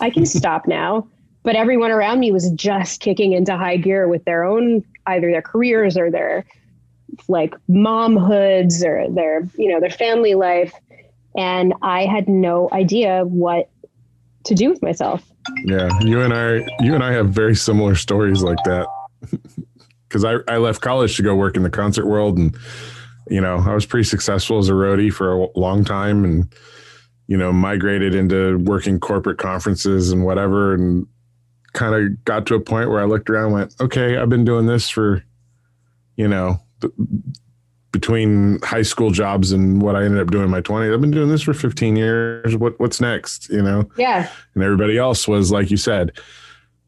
[0.00, 1.08] I can stop now."
[1.42, 5.42] But everyone around me was just kicking into high gear with their own either their
[5.42, 6.44] careers or their
[7.28, 10.74] like momhoods or their, you know, their family life
[11.36, 13.70] and I had no idea what
[14.44, 15.24] to do with myself.
[15.64, 15.88] Yeah.
[16.00, 18.86] You and I, you and I have very similar stories like that.
[20.08, 22.56] Cause I, I left college to go work in the concert world and,
[23.28, 26.54] you know, I was pretty successful as a roadie for a long time and,
[27.26, 30.74] you know, migrated into working corporate conferences and whatever.
[30.74, 31.06] And
[31.76, 34.44] kind of got to a point where I looked around and went, okay, I've been
[34.44, 35.22] doing this for,
[36.16, 36.60] you know,
[38.00, 40.92] between high school jobs and what I ended up doing in my 20s.
[40.92, 42.54] I've been doing this for 15 years.
[42.54, 43.88] What what's next, you know?
[43.96, 44.28] Yeah.
[44.54, 46.12] And everybody else was like you said,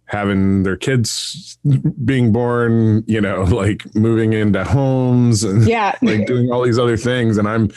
[0.05, 1.59] having their kids
[2.05, 5.97] being born, you know, like moving into homes and Yeah.
[6.03, 7.71] like doing all these other things and I'm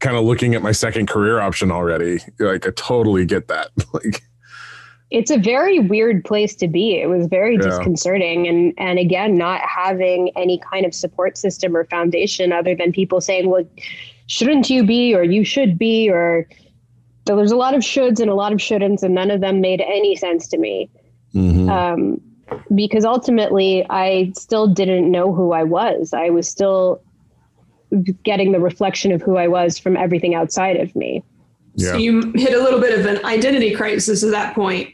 [0.00, 2.18] kind of looking at my second career option already.
[2.38, 3.70] Like I totally get that.
[3.94, 4.22] Like
[5.18, 7.00] it's a very weird place to be.
[7.00, 7.68] It was very Yeah.
[7.68, 8.46] disconcerting.
[8.48, 13.20] And, and again, not having any kind of support system or foundation other than people
[13.20, 13.64] saying, well,
[14.26, 16.48] shouldn't you be, or you should be, or
[17.26, 19.60] so there's a lot of shoulds and a lot of shouldn'ts, and none of them
[19.60, 20.90] made any sense to me.
[21.34, 21.68] mhm.
[21.68, 22.20] um,
[22.74, 26.12] because ultimately I still didn't know who I was.
[26.12, 27.00] I was still
[28.22, 31.22] getting the reflection of who I was from everything outside of me.
[31.76, 31.92] yeah.
[31.92, 34.90] So you hit a little bit of an identity crisis at that point.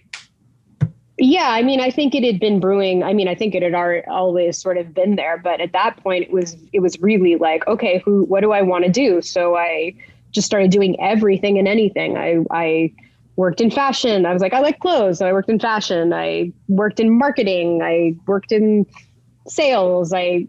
[1.23, 3.03] Yeah, I mean, I think it had been brewing.
[3.03, 3.75] I mean, I think it had
[4.09, 7.67] always sort of been there, but at that point, it was it was really like,
[7.67, 8.25] okay, who?
[8.25, 9.21] What do I want to do?
[9.21, 9.95] So I
[10.31, 12.17] just started doing everything and anything.
[12.17, 12.95] I I
[13.37, 14.25] worked in fashion.
[14.25, 16.15] I was like, I like clothes, so I worked in fashion.
[16.15, 17.83] I worked in marketing.
[17.83, 18.87] I worked in
[19.47, 20.15] sales.
[20.15, 20.47] I,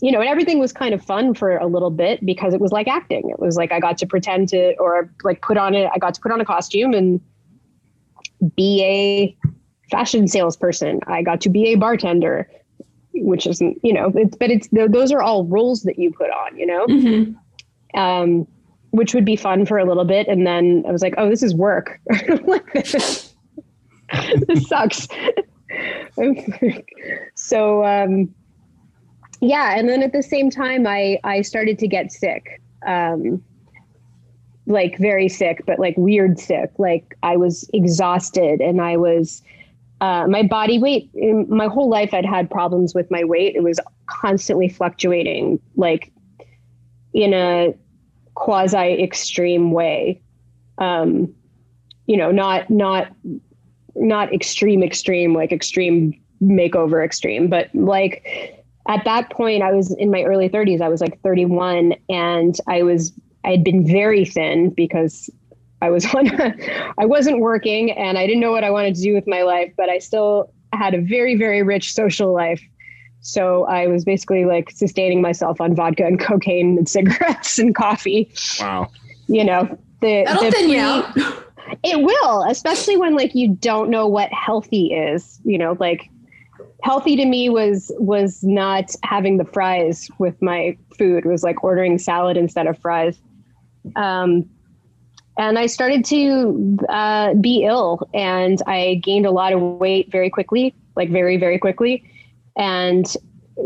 [0.00, 2.70] you know, and everything was kind of fun for a little bit because it was
[2.70, 3.28] like acting.
[3.28, 5.90] It was like I got to pretend to, or like put on it.
[5.92, 7.20] I got to put on a costume and
[8.54, 9.36] be a
[9.92, 10.98] fashion salesperson.
[11.06, 12.48] I got to be a bartender,
[13.14, 16.58] which isn't, you know, it's, but it's those are all roles that you put on,
[16.58, 17.36] you know, Mhm.
[17.94, 18.48] um,
[18.90, 20.26] which would be fun for a little bit.
[20.28, 22.00] And then I was like, oh, this is work.
[22.74, 23.32] this
[24.66, 25.06] sucks.
[27.34, 28.34] so, um,
[29.40, 29.74] yeah.
[29.78, 32.60] And then at the same time, I, I started to get sick.
[32.86, 33.42] Um,
[34.66, 36.70] like very sick, but like weird sick.
[36.78, 39.42] Like I was exhausted and I was,
[40.02, 41.08] uh, my body weight,
[41.48, 43.54] my whole life, I'd had problems with my weight.
[43.54, 46.12] It was constantly fluctuating, like
[47.14, 47.72] in a
[48.34, 50.20] quasi extreme way.
[50.78, 51.32] Um,
[52.06, 53.14] you know, not, not,
[53.94, 60.10] not extreme, extreme, like extreme makeover extreme, but like at that point, I was in
[60.10, 60.80] my early 30s.
[60.80, 63.12] I was like 31 and I was
[63.44, 65.30] I had been very thin because
[65.82, 66.30] I was on,
[66.98, 69.72] I wasn't working and I didn't know what I wanted to do with my life,
[69.76, 72.62] but I still had a very, very rich social life.
[73.20, 78.32] So I was basically like sustaining myself on vodka and cocaine and cigarettes and coffee.
[78.60, 78.88] Wow.
[79.28, 81.16] You know, the, That'll the thin you out.
[81.82, 85.40] it will, especially when like you don't know what healthy is.
[85.44, 86.10] You know, like
[86.82, 91.24] healthy to me was was not having the fries with my food.
[91.24, 93.20] It was like ordering salad instead of fries.
[93.94, 94.48] Um,
[95.38, 100.30] and I started to uh, be ill, and I gained a lot of weight very
[100.30, 102.04] quickly, like very very quickly,
[102.56, 103.06] and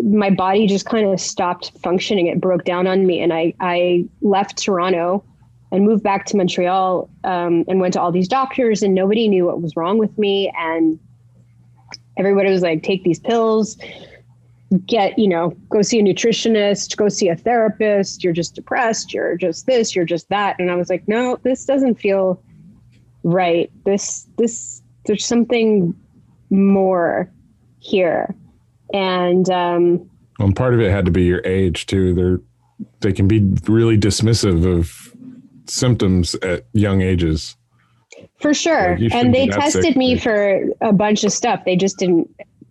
[0.03, 2.27] my body just kind of stopped functioning.
[2.27, 5.25] It broke down on me, and I I left Toronto
[5.73, 9.47] and moved back to Montreal um, and went to all these doctors, and nobody knew
[9.47, 10.53] what was wrong with me.
[10.59, 10.99] And
[12.17, 13.77] everybody was like, take these pills,
[14.87, 18.25] get, you know, go see a nutritionist, go see a therapist.
[18.25, 19.13] You're just depressed.
[19.13, 20.57] You're just this, you're just that.
[20.59, 22.43] And I was like, no, this doesn't feel
[23.23, 23.71] right.
[23.85, 25.95] This, this, there's something
[26.51, 27.31] more
[27.79, 28.35] here.
[28.93, 30.09] And, um,
[30.39, 32.15] Well, and part of it had to be your age too.
[32.15, 32.41] They're
[33.01, 35.15] they can be really dismissive of
[35.67, 37.57] symptoms at young ages.
[38.39, 38.99] For sure.
[38.99, 41.65] Like, and they tested sick, me for a bunch of stuff.
[41.65, 42.29] They just didn't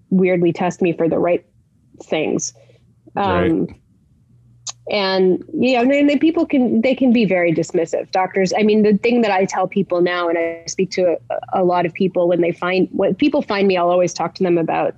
[0.10, 1.46] weirdly test me for the right
[2.04, 2.54] things.
[3.16, 3.68] Um,
[4.90, 8.12] And yeah, I mean, they, people can they can be very dismissive.
[8.12, 8.54] Doctors.
[8.56, 11.64] I mean, the thing that I tell people now, and I speak to a, a
[11.64, 14.60] lot of people when they find when people find me, I'll always talk to them
[14.60, 14.96] about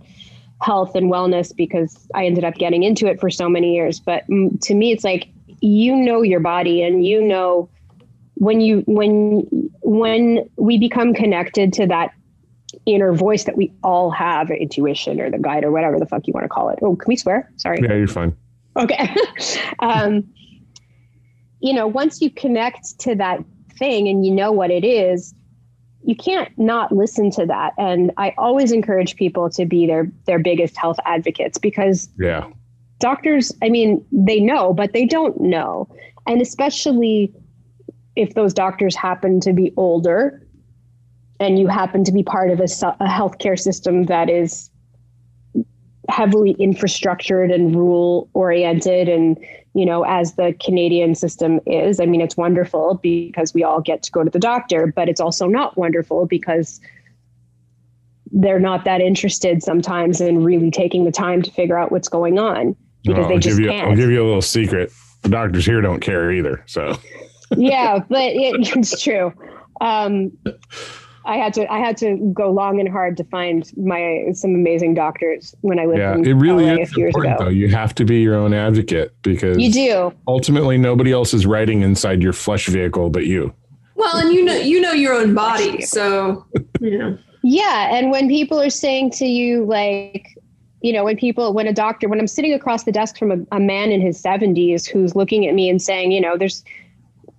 [0.62, 4.00] health and wellness because I ended up getting into it for so many years.
[4.02, 5.30] But mm, to me, it's like
[5.62, 7.70] you know your body, and you know
[8.34, 9.48] when you when
[9.84, 12.12] when we become connected to that
[12.86, 16.34] inner voice that we all have intuition or the guide or whatever the fuck you
[16.34, 16.80] want to call it.
[16.82, 17.52] Oh can we swear?
[17.58, 17.80] Sorry.
[17.82, 18.36] Yeah, you're fine.
[18.78, 19.13] okay.
[19.80, 20.24] Um
[21.60, 23.40] you know once you connect to that
[23.78, 25.34] thing and you know what it is
[26.04, 27.74] you can't not listen to that.
[27.78, 32.48] And i always encourage people to be their their biggest health advocates because Yeah.
[33.00, 35.88] doctors i mean they know but they don't know.
[36.28, 37.34] And especially
[38.16, 40.47] if those doctors happen to be older
[41.39, 44.69] and you happen to be part of a, a healthcare system that is
[46.10, 49.38] heavily infrastructured and rule oriented and
[49.73, 54.04] you know as the canadian system is i mean it's wonderful because we all get
[54.04, 56.80] to go to the doctor but it's also not wonderful because
[58.32, 62.39] they're not that interested sometimes in really taking the time to figure out what's going
[62.39, 62.73] on
[63.04, 64.91] because they I'll just give you can't I'll give you a little secret.
[65.23, 66.63] The doctors here don't care either.
[66.67, 66.97] So
[67.56, 69.34] yeah, but it, it's true.
[69.82, 70.32] Um,
[71.28, 74.94] I had to I had to go long and hard to find my some amazing
[74.94, 77.44] doctors when I lived yeah, in it really LA a is few years important ago.
[77.46, 77.50] though.
[77.52, 80.13] You have to be your own advocate because You do.
[80.28, 83.54] ultimately nobody else is riding inside your flesh vehicle but you.
[83.96, 86.46] Well, and you know you know your own body, so
[86.80, 87.18] you know.
[87.44, 90.28] Yeah, and when people are saying to you like
[90.82, 93.56] you know, when people, when a doctor, when I'm sitting across the desk from a,
[93.56, 96.63] a man in his 70s who's looking at me and saying, you know, there's,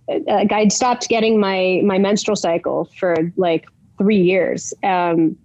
[0.09, 3.67] uh, I'd stopped getting my my menstrual cycle for like
[3.99, 5.37] three years, um,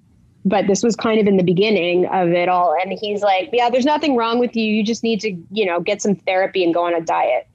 [0.46, 2.76] but this was kind of in the beginning of it all.
[2.82, 4.64] And he's like, "Yeah, there's nothing wrong with you.
[4.64, 7.48] You just need to, you know, get some therapy and go on a diet."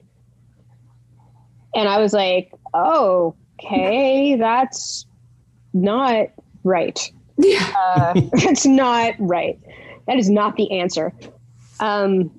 [1.75, 5.05] And I was like, "Oh, okay, that's
[5.73, 6.27] not
[6.63, 6.99] right.
[7.39, 9.59] Uh, that's not right.
[10.07, 11.13] That is not the answer."
[11.79, 12.31] Um,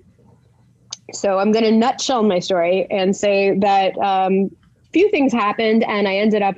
[1.12, 4.50] so I'm going to nutshell my story and say that um,
[4.92, 6.56] few things happened, and I ended up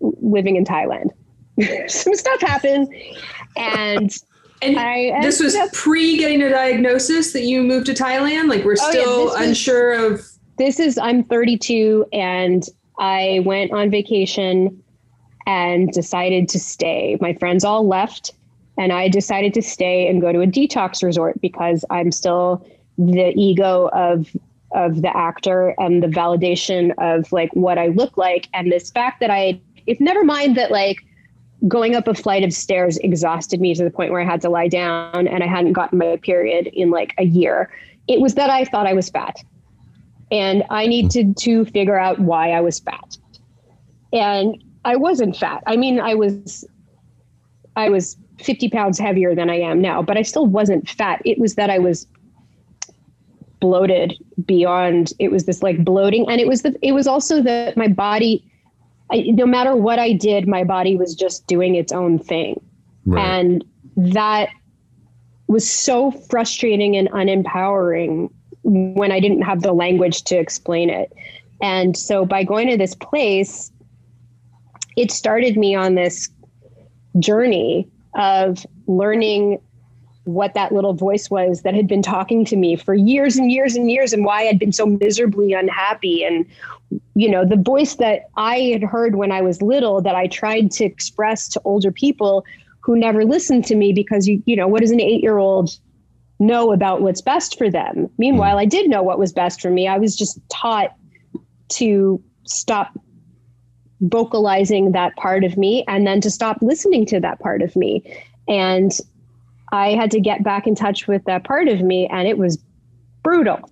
[0.00, 1.10] living in Thailand.
[1.88, 2.88] Some stuff happened,
[3.56, 4.10] and
[4.62, 8.48] And I this was up- pre getting a diagnosis that you moved to Thailand.
[8.48, 10.22] Like we're Oh, yeah, still was- unsure of.
[10.58, 12.64] this is I'm 32, and
[12.98, 14.82] I went on vacation
[15.46, 17.18] and decided to stay.
[17.20, 18.32] My friends all left,
[18.78, 22.64] and I decided to stay and go to a detox resort because I'm still
[22.98, 24.34] the ego of
[24.74, 29.20] of the actor and the validation of like what I look like and this fact
[29.20, 30.98] that I if never mind that like
[31.68, 34.48] going up a flight of stairs exhausted me to the point where I had to
[34.48, 37.70] lie down and I hadn't gotten my period in like a year.
[38.08, 39.36] It was that I thought I was fat.
[40.30, 43.16] And I needed to figure out why I was fat.
[44.12, 45.62] And I wasn't fat.
[45.66, 46.64] I mean, I was
[47.76, 51.22] I was 50 pounds heavier than I am now, but I still wasn't fat.
[51.24, 52.06] It was that I was
[53.60, 57.76] bloated beyond it was this like bloating and it was the it was also that
[57.76, 58.44] my body
[59.12, 62.60] I, no matter what I did my body was just doing its own thing
[63.16, 63.64] and
[63.96, 64.48] that
[65.48, 68.30] was so frustrating and unempowering
[68.62, 71.12] when I didn't have the language to explain it.
[71.60, 73.70] And so by going to this place,
[74.96, 76.28] it started me on this
[77.18, 79.60] journey of learning
[80.24, 83.74] what that little voice was that had been talking to me for years and years
[83.74, 86.46] and years and why I'd been so miserably unhappy and
[87.14, 90.70] you know the voice that I had heard when I was little that I tried
[90.72, 92.44] to express to older people
[92.80, 95.78] who never listened to me because you you know what does an 8-year-old
[96.38, 98.08] know about what's best for them?
[98.18, 98.60] Meanwhile hmm.
[98.60, 99.86] I did know what was best for me.
[99.86, 100.94] I was just taught
[101.70, 102.98] to stop
[104.02, 108.02] vocalizing that part of me and then to stop listening to that part of me.
[108.48, 108.90] And
[109.70, 112.58] I had to get back in touch with that part of me, and it was
[113.22, 113.70] brutal,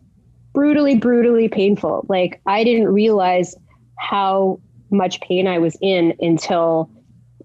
[0.52, 2.06] brutally, brutally painful.
[2.08, 3.54] Like, I didn't realize
[3.98, 6.90] how much pain I was in until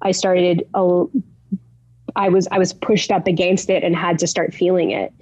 [0.01, 0.67] I started.
[2.15, 5.13] I was I was pushed up against it and had to start feeling it.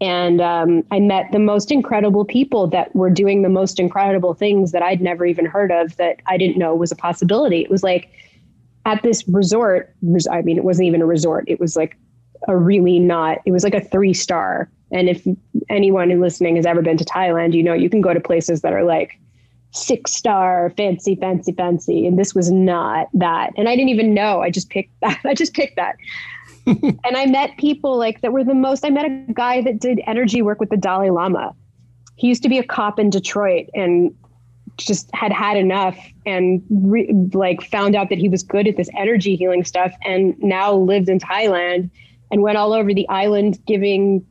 [0.00, 4.72] And um, I met the most incredible people that were doing the most incredible things
[4.72, 7.62] that I'd never even heard of that I didn't know was a possibility.
[7.62, 8.10] It was like
[8.84, 9.94] at this resort.
[10.30, 11.44] I mean, it wasn't even a resort.
[11.48, 11.96] It was like
[12.46, 15.26] a really not it was like a three star and if
[15.68, 18.62] anyone who's listening has ever been to thailand you know you can go to places
[18.62, 19.18] that are like
[19.76, 22.06] six star fancy fancy fancy.
[22.06, 23.52] And this was not that.
[23.56, 24.40] And i didn't even know.
[24.40, 25.20] I just picked that.
[25.24, 25.96] I just picked that.
[26.66, 30.00] And i met people like that were the most i met a guy that did
[30.04, 31.54] energy work with the dalai lama.
[32.16, 34.12] He used to be a cop in detroit and
[34.76, 38.90] just had had enough and re- like found out that he was good at this
[38.98, 41.88] energy healing stuff and now lived in thailand
[42.32, 44.26] and went all over the island giving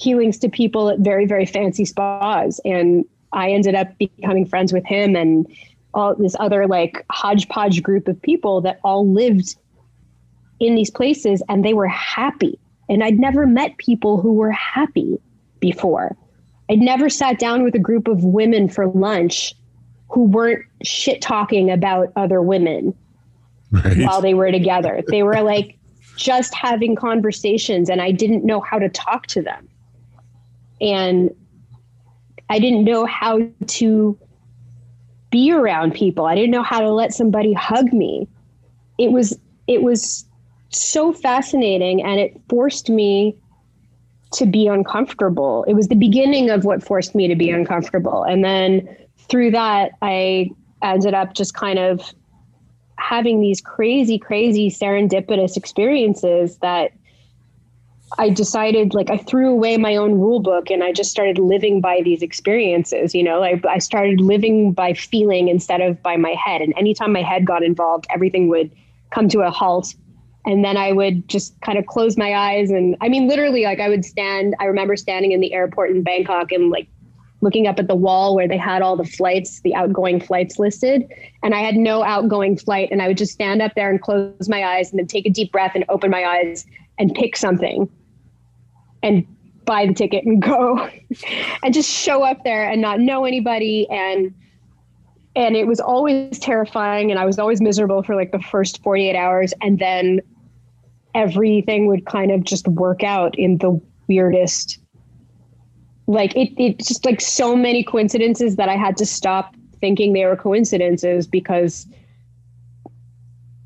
[0.00, 2.60] healings to people at very, very fancy spas.
[2.64, 5.46] And I ended up becoming friends with him and
[5.92, 9.56] all this other like hodgepodge group of people that all lived
[10.58, 12.58] in these places and they were happy.
[12.88, 15.20] And I'd never met people who were happy
[15.58, 16.16] before.
[16.70, 19.54] I'd never sat down with a group of women for lunch
[20.08, 22.94] who weren't shit talking about other women
[23.70, 23.98] right.
[23.98, 25.02] while they were together.
[25.08, 25.76] They were like,
[26.16, 29.69] just having conversations and I didn't know how to talk to them.
[30.80, 31.30] And
[32.48, 34.18] I didn't know how to
[35.30, 36.26] be around people.
[36.26, 38.28] I didn't know how to let somebody hug me.
[38.98, 40.26] It was it was
[40.70, 43.36] so fascinating and it forced me
[44.32, 45.64] to be uncomfortable.
[45.66, 48.22] It was the beginning of what forced me to be uncomfortable.
[48.22, 48.88] And then
[49.28, 50.50] through that I
[50.82, 52.12] ended up just kind of
[52.96, 56.92] having these crazy, crazy serendipitous experiences that
[58.18, 61.80] I decided like I threw away my own rule book and I just started living
[61.80, 63.14] by these experiences.
[63.14, 66.60] You know, I, I started living by feeling instead of by my head.
[66.60, 68.70] And anytime my head got involved, everything would
[69.10, 69.94] come to a halt.
[70.44, 72.70] And then I would just kind of close my eyes.
[72.70, 76.02] And I mean, literally, like I would stand, I remember standing in the airport in
[76.02, 76.88] Bangkok and like
[77.42, 81.10] looking up at the wall where they had all the flights, the outgoing flights listed.
[81.42, 82.88] And I had no outgoing flight.
[82.90, 85.30] And I would just stand up there and close my eyes and then take a
[85.30, 86.66] deep breath and open my eyes
[86.98, 87.88] and pick something
[89.02, 89.26] and
[89.64, 90.88] buy the ticket and go
[91.62, 93.88] and just show up there and not know anybody.
[93.90, 94.34] And
[95.36, 99.14] and it was always terrifying and I was always miserable for like the first 48
[99.14, 99.54] hours.
[99.60, 100.20] And then
[101.14, 104.80] everything would kind of just work out in the weirdest
[106.10, 110.24] like it, it's just like so many coincidences that I had to stop thinking they
[110.24, 111.86] were coincidences because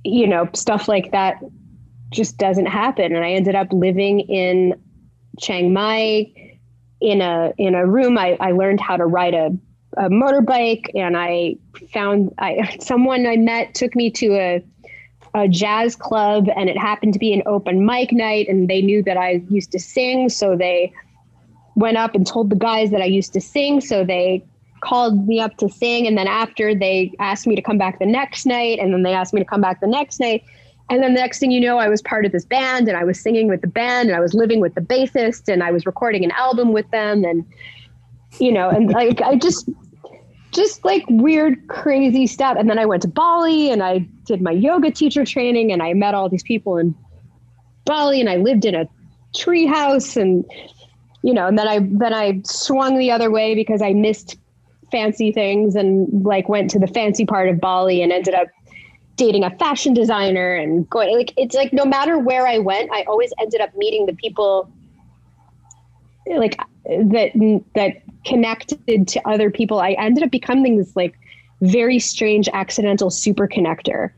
[0.04, 1.38] you know stuff like that
[2.10, 4.78] just doesn't happen and I ended up living in
[5.38, 6.32] Chiang Mai
[7.00, 9.56] in a in a room I, I learned how to ride a,
[9.96, 11.56] a motorbike and I
[11.92, 14.64] found I someone I met took me to a
[15.36, 19.02] a jazz club and it happened to be an open mic night and they knew
[19.02, 20.92] that I used to sing so they
[21.74, 23.80] went up and told the guys that I used to sing.
[23.80, 24.44] So they
[24.80, 26.06] called me up to sing.
[26.06, 28.78] And then after they asked me to come back the next night.
[28.78, 30.44] And then they asked me to come back the next night.
[30.90, 33.04] And then the next thing you know, I was part of this band and I
[33.04, 35.86] was singing with the band and I was living with the bassist and I was
[35.86, 37.24] recording an album with them.
[37.24, 37.44] And,
[38.38, 39.68] you know, and like, I just,
[40.52, 42.56] just like weird, crazy stuff.
[42.58, 45.94] And then I went to Bali and I did my yoga teacher training and I
[45.94, 46.94] met all these people in
[47.86, 48.86] Bali and I lived in a
[49.34, 50.44] tree house and
[51.24, 54.36] you know, and then I then I swung the other way because I missed
[54.92, 58.48] fancy things and like went to the fancy part of Bali and ended up
[59.16, 63.02] dating a fashion designer and going like it's like no matter where I went, I
[63.02, 64.70] always ended up meeting the people
[66.26, 69.80] like that that connected to other people.
[69.80, 71.14] I ended up becoming this like
[71.60, 74.10] very strange accidental super connector.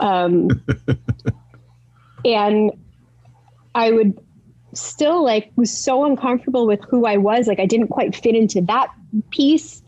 [0.00, 0.48] Um,
[2.24, 2.72] and
[3.74, 4.18] I would
[4.74, 7.46] still like was so uncomfortable with who I was.
[7.46, 8.88] Like I didn't quite fit into that
[9.30, 9.82] piece.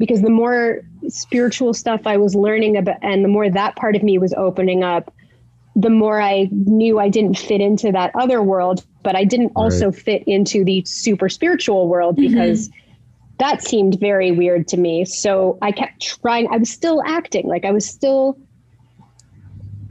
[0.00, 4.02] Because the more spiritual stuff I was learning about, and the more that part of
[4.02, 5.12] me was opening up,
[5.76, 9.90] the more I knew I didn't fit into that other world, but I didn't also
[9.90, 9.94] right.
[9.94, 12.32] fit into the super spiritual world mm-hmm.
[12.32, 12.92] because mm-hmm.
[13.40, 15.04] that seemed very weird to me.
[15.04, 18.38] So I kept trying, I was still acting, like I was still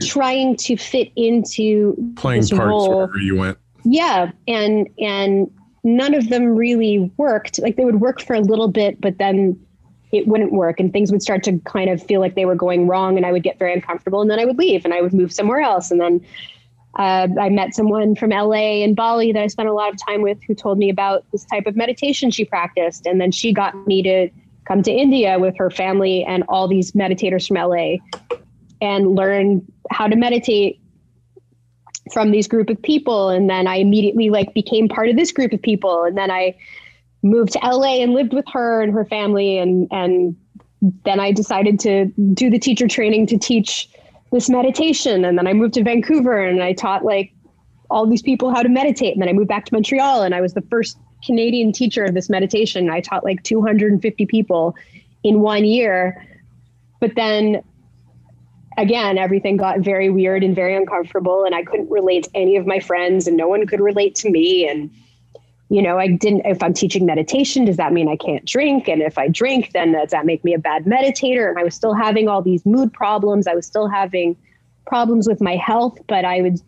[0.02, 2.96] trying to fit into playing parts role.
[2.96, 3.58] wherever you went.
[3.84, 4.32] Yeah.
[4.48, 5.48] And, and
[5.84, 7.60] none of them really worked.
[7.60, 9.58] Like they would work for a little bit, but then
[10.12, 12.86] it wouldn't work and things would start to kind of feel like they were going
[12.86, 15.12] wrong and I would get very uncomfortable and then I would leave and I would
[15.12, 15.90] move somewhere else.
[15.90, 16.24] And then
[16.98, 20.22] uh, I met someone from LA and Bali that I spent a lot of time
[20.22, 23.06] with who told me about this type of meditation she practiced.
[23.06, 24.28] And then she got me to
[24.64, 27.98] come to India with her family and all these meditators from LA
[28.80, 30.80] and learn how to meditate
[32.12, 33.28] from these group of people.
[33.28, 36.02] And then I immediately like became part of this group of people.
[36.02, 36.56] And then I
[37.22, 40.36] moved to LA and lived with her and her family and and
[41.04, 43.88] then I decided to do the teacher training to teach
[44.32, 47.32] this meditation and then I moved to Vancouver and I taught like
[47.90, 50.40] all these people how to meditate and then I moved back to Montreal and I
[50.40, 52.88] was the first Canadian teacher of this meditation.
[52.88, 54.74] I taught like 250 people
[55.22, 56.26] in one year.
[57.00, 57.62] But then
[58.78, 62.66] again, everything got very weird and very uncomfortable and I couldn't relate to any of
[62.66, 64.90] my friends and no one could relate to me and
[65.70, 68.88] you know, I didn't, if I'm teaching meditation, does that mean I can't drink?
[68.88, 71.48] And if I drink, then does that make me a bad meditator?
[71.48, 73.46] And I was still having all these mood problems.
[73.46, 74.36] I was still having
[74.86, 76.60] problems with my health, but I would,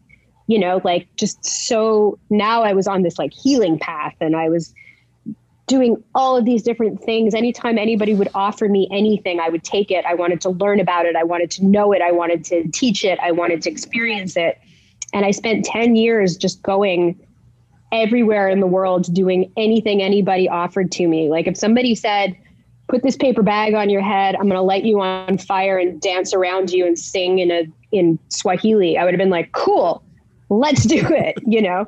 [0.47, 4.49] you know, like just so now I was on this like healing path and I
[4.49, 4.73] was
[5.67, 7.35] doing all of these different things.
[7.35, 10.05] Anytime anybody would offer me anything, I would take it.
[10.05, 11.17] I wanted to learn about it.
[11.17, 12.03] I wanted to know it.
[12.03, 13.19] I wanted to teach it.
[13.19, 14.61] I wanted to experience it.
[15.13, 17.19] And I spent 10 years just going
[17.93, 21.29] everywhere in the world doing anything anybody offered to me.
[21.29, 22.37] Like if somebody said,
[22.89, 26.01] put this paper bag on your head, I'm going to light you on fire and
[26.01, 30.03] dance around you and sing in a in Swahili, I would have been like, cool,
[30.49, 31.37] let's do it.
[31.47, 31.87] You know,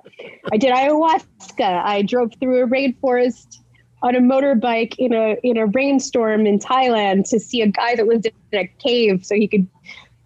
[0.53, 1.85] I did ayahuasca.
[1.85, 3.59] I drove through a rainforest
[4.03, 8.07] on a motorbike in a in a rainstorm in Thailand to see a guy that
[8.07, 9.67] lived in a cave so he could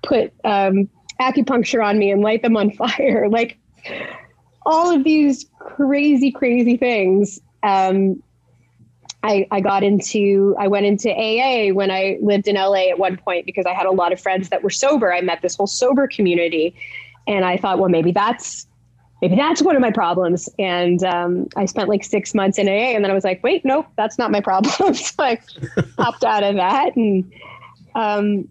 [0.03, 0.89] put um,
[1.21, 3.29] acupuncture on me and light them on fire.
[3.39, 3.57] Like
[4.69, 7.41] all of these crazy, crazy things.
[7.63, 8.23] Um,
[9.23, 13.17] I, I got into, I went into AA when I lived in LA at one
[13.17, 15.13] point because I had a lot of friends that were sober.
[15.13, 16.77] I met this whole sober community
[17.27, 18.67] and I thought, well, maybe that's,
[19.23, 20.51] maybe that's one of my problems.
[20.59, 23.65] And um, I spent like six months in AA and then I was like, wait,
[23.65, 24.95] nope, that's not my problem.
[24.95, 25.41] so I
[25.97, 26.95] popped out of that.
[26.95, 27.33] And,
[27.95, 28.47] um,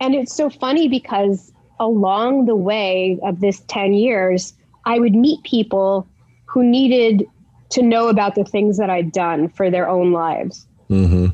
[0.00, 4.52] and it's so funny because along the way of this 10 years,
[4.86, 6.08] I would meet people
[6.46, 7.24] who needed
[7.70, 10.66] to know about the things that I'd done for their own lives.
[10.90, 11.28] Mm-hmm.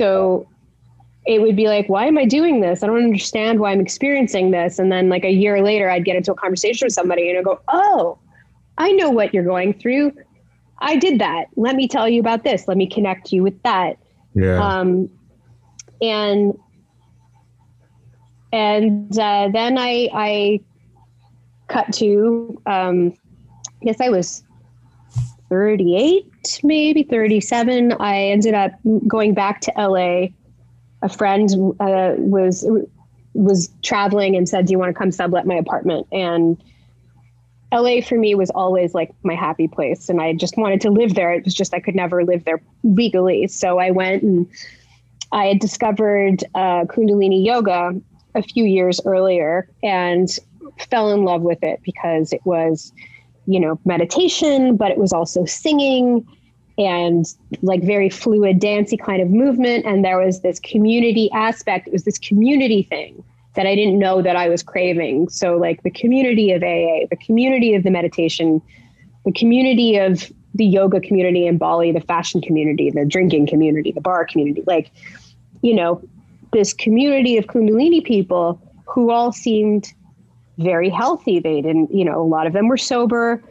[0.00, 0.48] So
[1.26, 2.82] it would be like, why am I doing this?
[2.82, 4.78] I don't understand why I'm experiencing this.
[4.78, 7.44] And then, like a year later, I'd get into a conversation with somebody and I'd
[7.44, 8.18] go, oh,
[8.78, 10.12] I know what you're going through.
[10.78, 11.46] I did that.
[11.56, 12.66] Let me tell you about this.
[12.66, 13.98] Let me connect you with that.
[14.34, 14.58] Yeah.
[14.58, 15.10] Um,
[16.00, 16.58] and
[18.52, 20.60] and uh, then I I
[21.70, 23.14] cut to, um,
[23.80, 24.42] I guess I was
[25.48, 27.92] 38, maybe 37.
[27.92, 28.72] I ended up
[29.06, 30.28] going back to LA.
[31.02, 31.48] A friend
[31.80, 32.66] uh, was
[33.32, 36.62] was traveling and said, "Do you want to come sublet my apartment?" And
[37.72, 41.14] LA for me was always like my happy place, and I just wanted to live
[41.14, 41.32] there.
[41.32, 44.46] It was just I could never live there legally, so I went and
[45.32, 47.92] I had discovered uh, Kundalini yoga
[48.34, 50.28] a few years earlier, and
[50.90, 52.92] fell in love with it because it was,
[53.46, 56.26] you know, meditation, but it was also singing
[56.78, 57.26] and
[57.62, 59.84] like very fluid, dancey kind of movement.
[59.84, 61.88] And there was this community aspect.
[61.88, 63.22] It was this community thing
[63.54, 65.28] that I didn't know that I was craving.
[65.28, 68.62] So, like the community of AA, the community of the meditation,
[69.24, 74.00] the community of the yoga community in Bali, the fashion community, the drinking community, the
[74.00, 74.90] bar community, like,
[75.62, 76.02] you know,
[76.52, 79.92] this community of Kundalini people who all seemed
[80.60, 81.40] very healthy.
[81.40, 83.42] They didn't, you know, a lot of them were sober.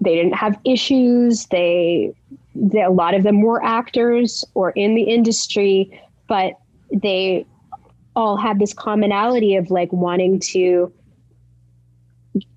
[0.00, 1.46] They didn't have issues.
[1.46, 2.12] They,
[2.54, 6.58] they a lot of them were actors or in the industry, but
[6.92, 7.46] they
[8.14, 10.92] all had this commonality of like wanting to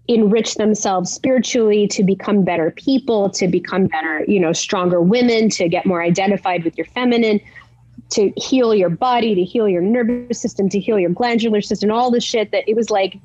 [0.07, 5.67] enrich themselves spiritually to become better people to become better you know stronger women to
[5.67, 7.39] get more identified with your feminine
[8.09, 12.11] to heal your body to heal your nervous system to heal your glandular system all
[12.11, 13.17] the shit that it was like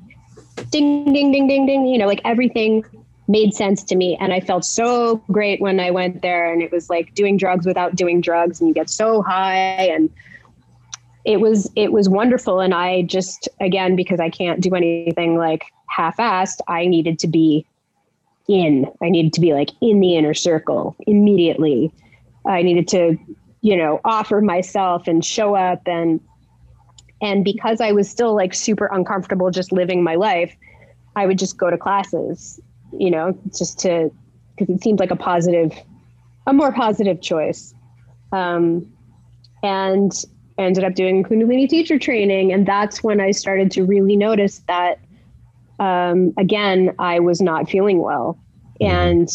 [0.71, 2.83] ding, ding, ding, ding, ding, you know, like everything
[3.27, 4.17] made sense to me.
[4.19, 6.51] And I felt so great when I went there.
[6.51, 9.87] And it was like doing drugs without doing drugs, and you get so high.
[9.87, 10.09] And
[11.23, 12.59] it was it was wonderful.
[12.59, 17.65] And I just again because I can't do anything like half-assed, I needed to be
[18.47, 18.87] in.
[19.01, 21.93] I needed to be like in the inner circle immediately.
[22.45, 23.17] I needed to,
[23.61, 26.19] you know, offer myself and show up and
[27.21, 30.55] and because I was still like super uncomfortable just living my life,
[31.15, 32.59] I would just go to classes,
[32.97, 34.11] you know, just to
[34.57, 35.73] because it seemed like a positive,
[36.47, 37.73] a more positive choice.
[38.31, 38.91] Um,
[39.63, 40.11] and
[40.57, 44.99] ended up doing Kundalini teacher training, and that's when I started to really notice that.
[45.79, 48.37] Um, again, I was not feeling well,
[48.79, 49.29] and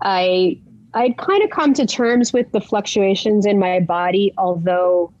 [0.00, 0.58] I
[0.94, 5.12] I'd kind of come to terms with the fluctuations in my body, although,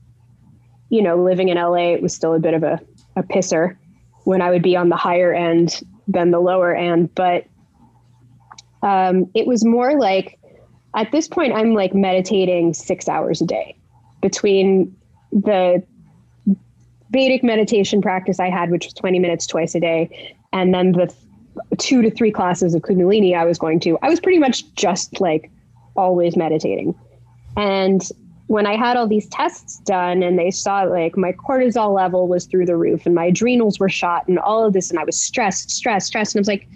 [0.92, 2.78] you know, living in LA, it was still a bit of a,
[3.16, 3.78] a pisser
[4.24, 7.14] when I would be on the higher end than the lower end.
[7.14, 7.46] But
[8.82, 10.38] um, it was more like
[10.94, 13.74] at this point, I'm like meditating six hours a day
[14.20, 14.94] between
[15.32, 15.82] the
[17.08, 21.10] Vedic meditation practice I had, which was 20 minutes twice a day, and then the
[21.78, 23.98] two to three classes of Kundalini I was going to.
[24.02, 25.50] I was pretty much just like
[25.96, 26.94] always meditating.
[27.56, 28.06] And
[28.52, 32.44] when I had all these tests done and they saw like my cortisol level was
[32.44, 35.18] through the roof and my adrenals were shot and all of this, and I was
[35.18, 36.34] stressed, stressed, stressed.
[36.34, 36.68] And I was like,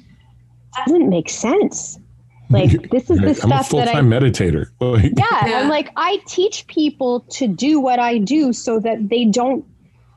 [0.86, 1.98] doesn't make sense.
[2.48, 4.68] Like this is the I'm stuff a full that I time meditator.
[4.80, 5.58] Like, yeah, Yeah.
[5.60, 9.62] I'm like I teach people to do what I do so that they don't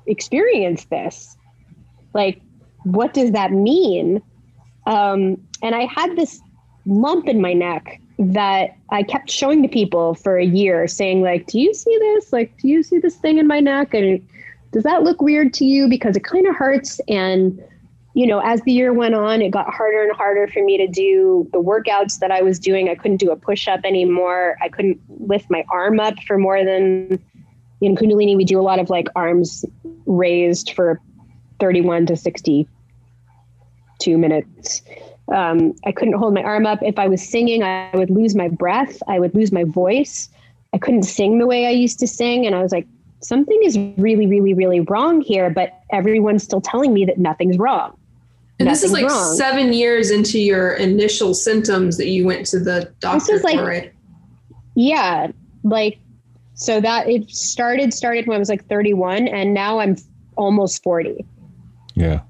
[0.07, 1.35] experience this.
[2.13, 2.41] Like,
[2.85, 4.21] what does that mean?
[4.87, 6.39] Um, and I had this
[6.85, 11.47] lump in my neck that I kept showing to people for a year, saying like,
[11.47, 12.33] "Do you see this?
[12.33, 13.93] Like, do you see this thing in my neck?
[13.93, 14.25] And
[14.71, 15.87] does that look weird to you?
[15.87, 17.63] Because it kind of hurts." And
[18.15, 20.87] you know, as the year went on, it got harder and harder for me to
[20.87, 22.89] do the workouts that I was doing.
[22.89, 24.57] I couldn't do a push up anymore.
[24.61, 27.23] I couldn't lift my arm up for more than
[27.81, 28.35] in Kundalini.
[28.35, 29.63] We do a lot of like arms
[30.05, 30.99] raised for
[31.59, 34.81] 31 to 62 minutes.
[35.33, 36.79] Um, I couldn't hold my arm up.
[36.81, 39.01] If I was singing, I would lose my breath.
[39.07, 40.29] I would lose my voice.
[40.73, 42.45] I couldn't sing the way I used to sing.
[42.45, 42.87] And I was like,
[43.21, 45.49] something is really, really, really wrong here.
[45.49, 47.95] But everyone's still telling me that nothing's wrong.
[48.59, 49.35] And this is like wrong.
[49.37, 53.57] seven years into your initial symptoms that you went to the doctor this is like-
[53.57, 53.93] for, right?
[54.75, 55.27] Yeah,
[55.63, 55.99] like
[56.53, 59.95] so that it started started when I was like 31 and now I'm
[60.35, 61.25] almost 40.
[61.95, 62.21] yeah.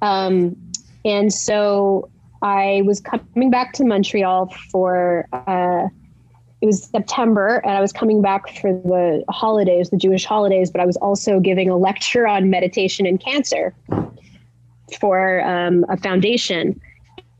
[0.00, 0.56] Um
[1.04, 2.08] and so
[2.44, 5.88] I was coming back to Montreal for uh
[6.60, 10.80] it was September and I was coming back for the holidays, the Jewish holidays, but
[10.80, 13.74] I was also giving a lecture on meditation and cancer
[14.98, 16.80] for um, a foundation.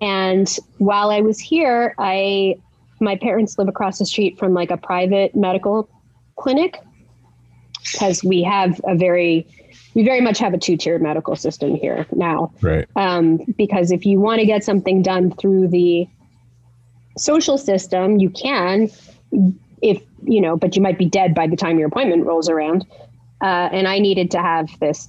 [0.03, 2.57] And while I was here, I
[3.01, 5.89] my parents live across the street from like a private medical
[6.37, 6.79] clinic
[7.93, 9.47] because we have a very
[9.95, 12.53] we very much have a two-tiered medical system here now.
[12.61, 12.87] Right.
[12.97, 16.09] um, because if you want to get something done through the
[17.17, 18.91] social system you can
[19.81, 22.85] if you know but you might be dead by the time your appointment rolls around.
[23.41, 25.09] Uh, and i needed to have this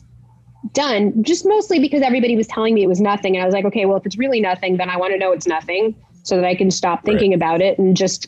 [0.73, 3.35] done just mostly because everybody was telling me it was nothing.
[3.35, 5.31] And i was like okay well if it's really nothing then i want to know
[5.31, 8.27] it's nothing so that i can stop thinking about it and just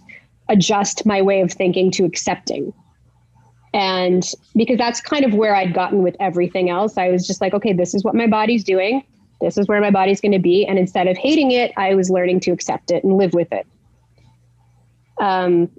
[0.49, 2.74] adjust my way of thinking to accepting
[3.74, 4.24] and
[4.55, 7.74] because that's kind of where I'd gotten with everything else, I was just like, okay,
[7.74, 9.03] this is what my body's doing.
[9.41, 10.65] This is where my body's going to be.
[10.65, 13.68] And instead of hating it, I was learning to accept it and live with it.
[15.20, 15.70] Um,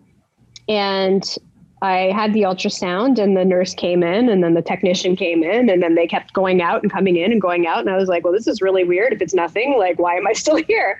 [0.68, 1.36] and
[1.80, 5.70] I had the ultrasound, and the nurse came in, and then the technician came in,
[5.70, 7.78] and then they kept going out and coming in and going out.
[7.80, 9.12] And I was like, well, this is really weird.
[9.12, 10.98] If it's nothing, like, why am I still here?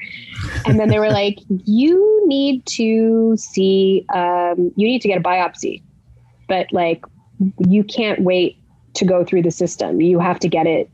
[0.67, 5.23] And then they were like, you need to see, um, you need to get a
[5.23, 5.83] biopsy
[6.49, 7.05] but like
[7.59, 8.59] you can't wait
[8.95, 10.01] to go through the system.
[10.01, 10.91] You have to get it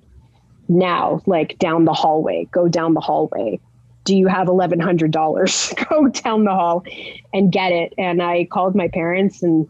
[0.69, 2.47] now, like down the hallway.
[2.51, 3.61] Go down the hallway.
[4.05, 5.73] Do you have eleven hundred dollars?
[5.91, 6.85] go down the hall
[7.33, 7.95] and get it.
[7.97, 9.69] And I called my parents, and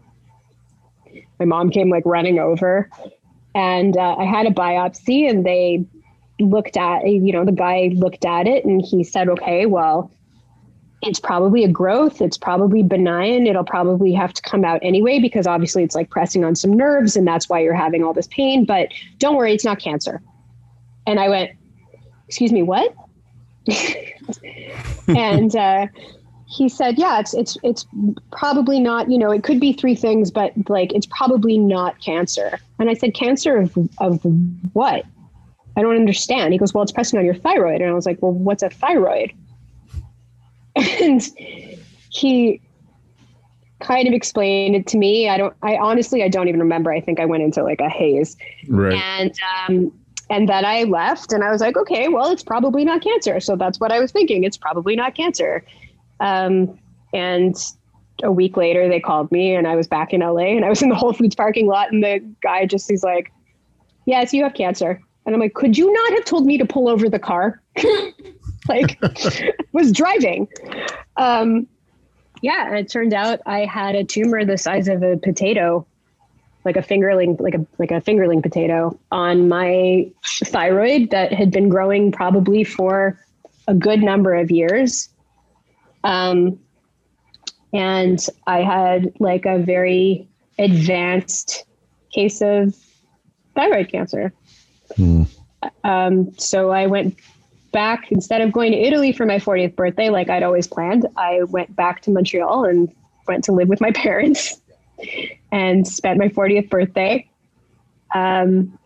[1.38, 2.90] my mom came like running over,
[3.54, 5.84] and uh, I had a biopsy, and they
[6.40, 10.10] looked at you know the guy looked at it, and he said, okay, well
[11.06, 12.20] it's probably a growth.
[12.20, 13.46] It's probably benign.
[13.46, 17.16] It'll probably have to come out anyway because obviously it's like pressing on some nerves
[17.16, 18.64] and that's why you're having all this pain.
[18.64, 18.88] But
[19.18, 20.22] don't worry, it's not cancer.
[21.06, 21.50] And I went,
[22.26, 22.94] Excuse me, what?
[25.08, 25.86] and uh,
[26.48, 27.86] he said, Yeah, it's it's it's
[28.32, 29.10] probably not.
[29.10, 32.58] You know, it could be three things, but like it's probably not cancer.
[32.78, 34.20] And I said, Cancer of of
[34.72, 35.04] what?
[35.76, 36.52] I don't understand.
[36.52, 37.80] He goes, Well, it's pressing on your thyroid.
[37.82, 39.32] And I was like, Well, what's a thyroid?
[40.76, 41.22] And
[42.10, 42.60] he
[43.80, 45.28] kind of explained it to me.
[45.28, 46.92] I don't, I honestly, I don't even remember.
[46.92, 48.36] I think I went into like a haze.
[48.68, 48.94] Right.
[48.94, 49.92] And, um,
[50.30, 53.40] and then I left and I was like, okay, well, it's probably not cancer.
[53.40, 54.44] So that's what I was thinking.
[54.44, 55.64] It's probably not cancer.
[56.20, 56.78] Um,
[57.12, 57.54] and
[58.22, 60.80] a week later they called me and I was back in LA and I was
[60.82, 63.32] in the Whole Foods parking lot and the guy just he's like,
[64.06, 65.00] Yes, you have cancer.
[65.24, 67.62] And I'm like, could you not have told me to pull over the car?
[68.68, 68.98] like
[69.72, 70.48] was driving.
[71.16, 71.66] Um
[72.42, 75.86] yeah, and it turned out I had a tumor the size of a potato,
[76.64, 80.10] like a fingerling, like a like a fingerling potato on my
[80.44, 83.18] thyroid that had been growing probably for
[83.66, 85.08] a good number of years.
[86.02, 86.58] Um,
[87.72, 91.64] and I had like a very advanced
[92.12, 92.76] case of
[93.54, 94.32] thyroid cancer.
[95.82, 97.18] Um, so I went
[97.74, 101.06] back instead of going to Italy for my 40th birthday, like I'd always planned.
[101.18, 102.90] I went back to Montreal and
[103.28, 104.62] went to live with my parents
[105.52, 107.28] and spent my 40th birthday
[108.14, 108.78] um,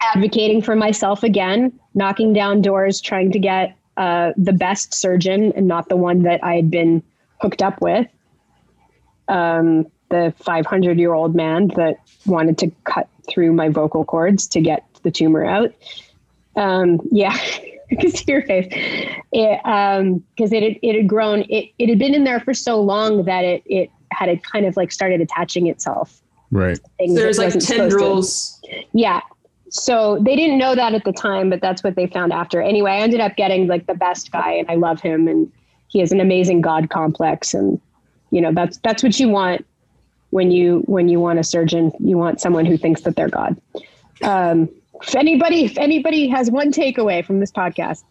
[0.00, 5.66] advocating for myself again, knocking down doors, trying to get uh, the best surgeon and
[5.66, 7.02] not the one that I had been
[7.40, 8.06] hooked up with.
[9.28, 14.60] Um, the 500 year old man that wanted to cut through my vocal cords to
[14.60, 15.72] get the tumor out.
[16.56, 17.32] Um, yeah,
[17.90, 18.66] I can see your face.
[19.32, 22.54] It, um, cause it had, it had grown, it, it had been in there for
[22.54, 26.22] so long that it, it had it kind of like started attaching itself.
[26.50, 26.78] Right.
[26.98, 27.76] Things There's it like wasn't to.
[27.76, 28.60] tendrils.
[28.92, 29.20] Yeah.
[29.70, 32.60] So they didn't know that at the time, but that's what they found after.
[32.60, 35.50] Anyway, I ended up getting like the best guy and I love him and
[35.88, 37.54] he has an amazing God complex.
[37.54, 37.80] And,
[38.30, 39.64] you know, that's, that's what you want
[40.28, 43.58] when you, when you want a surgeon, you want someone who thinks that they're God.
[44.22, 44.68] Um,
[45.02, 48.04] if anybody, if anybody has one takeaway from this podcast,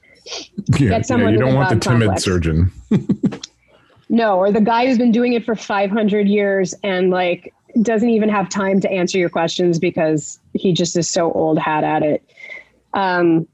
[0.80, 2.24] Yeah, Get someone yeah, you don't want the timid complex.
[2.24, 2.72] surgeon.
[4.10, 8.30] no, or the guy who's been doing it for 500 years and like doesn't even
[8.30, 12.22] have time to answer your questions because he just is so old hat at it.
[12.94, 13.48] Um,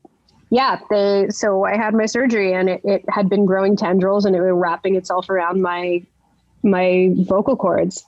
[0.49, 4.35] yeah, they, so I had my surgery and it, it had been growing tendrils and
[4.35, 6.03] it was wrapping itself around my,
[6.63, 8.03] my vocal cords.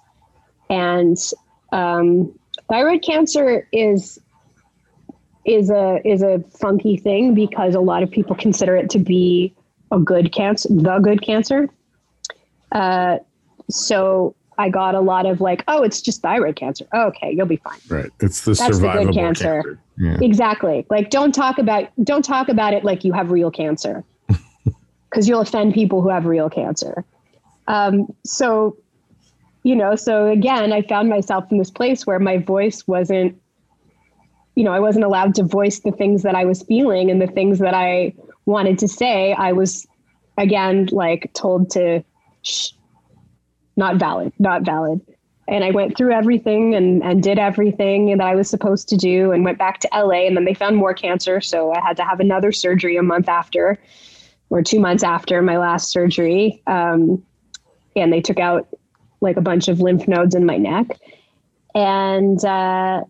[0.69, 1.17] And,
[1.71, 2.33] um,
[2.69, 4.19] thyroid cancer is,
[5.45, 9.53] is a, is a funky thing because a lot of people consider it to be
[9.91, 11.69] a good cancer, the good cancer.
[12.71, 13.17] Uh,
[13.69, 16.85] so I got a lot of like, oh, it's just thyroid cancer.
[16.93, 17.79] Oh, okay, you'll be fine.
[17.87, 18.11] Right.
[18.19, 19.63] It's the That's the good cancer.
[19.63, 19.79] cancer.
[19.97, 20.17] Yeah.
[20.21, 20.85] Exactly.
[20.89, 24.03] Like, don't talk about don't talk about it like you have real cancer,
[25.09, 27.05] because you'll offend people who have real cancer.
[27.67, 28.75] Um, so,
[29.63, 33.39] you know, so again, I found myself in this place where my voice wasn't,
[34.59, 37.27] you know, I wasn't allowed to voice the things that I was feeling and the
[37.27, 38.13] things that I
[38.45, 39.31] wanted to say.
[39.31, 39.87] I was,
[40.37, 42.03] again, like told to,
[42.41, 42.71] shh,
[43.77, 44.99] not valid, not valid.
[45.47, 49.31] And I went through everything and, and did everything that I was supposed to do
[49.31, 50.27] and went back to LA.
[50.27, 51.39] And then they found more cancer.
[51.39, 53.79] So I had to have another surgery a month after
[54.49, 56.61] or two months after my last surgery.
[56.67, 57.23] Um,
[57.95, 58.67] and they took out
[59.21, 60.99] like a bunch of lymph nodes in my neck.
[61.73, 63.03] And, uh,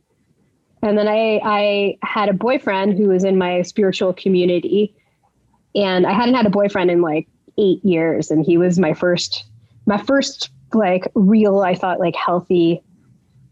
[0.81, 4.95] and then I, I had a boyfriend who was in my spiritual community
[5.75, 7.27] and I hadn't had a boyfriend in like
[7.57, 8.31] eight years.
[8.31, 9.45] And he was my first,
[9.85, 12.81] my first like real, I thought like healthy,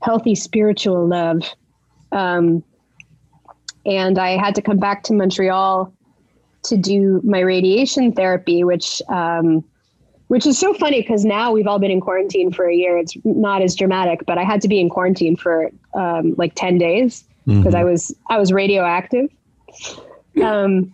[0.01, 1.41] healthy spiritual love.
[2.11, 2.63] Um,
[3.85, 5.93] and I had to come back to Montreal
[6.63, 9.63] to do my radiation therapy, which, um,
[10.27, 12.97] which is so funny because now we've all been in quarantine for a year.
[12.97, 16.77] It's not as dramatic, but I had to be in quarantine for um, like 10
[16.77, 19.29] days because I was, I was radioactive.
[20.43, 20.93] Um,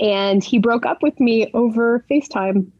[0.00, 2.70] and he broke up with me over FaceTime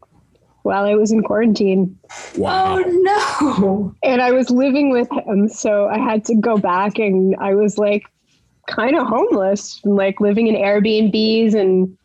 [0.63, 1.97] while I was in quarantine.
[2.37, 2.79] Wow.
[2.79, 3.95] Oh no.
[4.01, 5.49] And I was living with him.
[5.49, 8.05] So I had to go back and I was like
[8.67, 11.53] kind of homeless, like living in Airbnbs.
[11.53, 11.97] And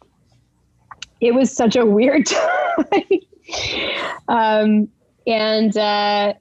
[1.21, 2.27] it was such a weird
[2.87, 3.03] time.
[4.29, 4.89] Um,
[5.27, 6.35] and, uh,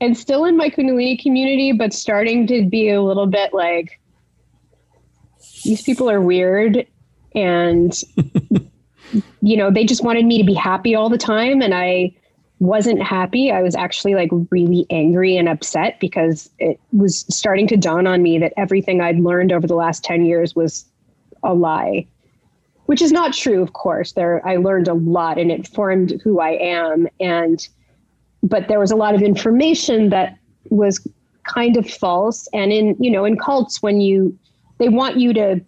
[0.00, 4.00] and still in my Kundalini community, but starting to be a little bit like,
[5.64, 6.86] these people are weird
[7.34, 8.00] and
[9.42, 12.12] you know they just wanted me to be happy all the time and i
[12.62, 13.50] wasn't happy.
[13.50, 18.22] I was actually like really angry and upset because it was starting to dawn on
[18.22, 20.84] me that everything i'd learned over the last 10 years was
[21.42, 22.06] a lie
[22.86, 26.40] which is not true of course there i learned a lot and it formed who
[26.40, 27.68] i am and
[28.42, 30.36] but there was a lot of information that
[30.70, 31.06] was
[31.44, 34.36] kind of false and in you know in cults when you
[34.78, 35.60] they want you to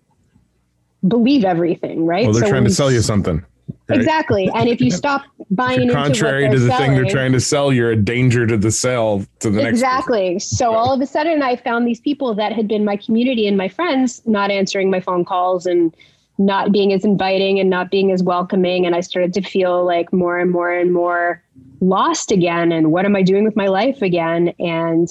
[1.09, 3.45] believe everything right Well, they're So trying to sell you something.
[3.89, 3.99] Right.
[3.99, 4.51] Exactly.
[4.55, 7.97] And if you stop buying Contrary to the thing they're trying to sell, you're a
[7.97, 9.71] danger to the sale to the next.
[9.71, 10.39] exactly.
[10.39, 13.57] So all of a sudden, I found these people that had been my community and
[13.59, 15.95] my friends not answering my phone calls and
[16.39, 18.87] not being as inviting and not being as welcoming.
[18.87, 21.43] And I started to feel like more and more and more
[21.81, 22.73] lost again.
[22.73, 24.53] And what am I doing with my life again?
[24.59, 25.09] And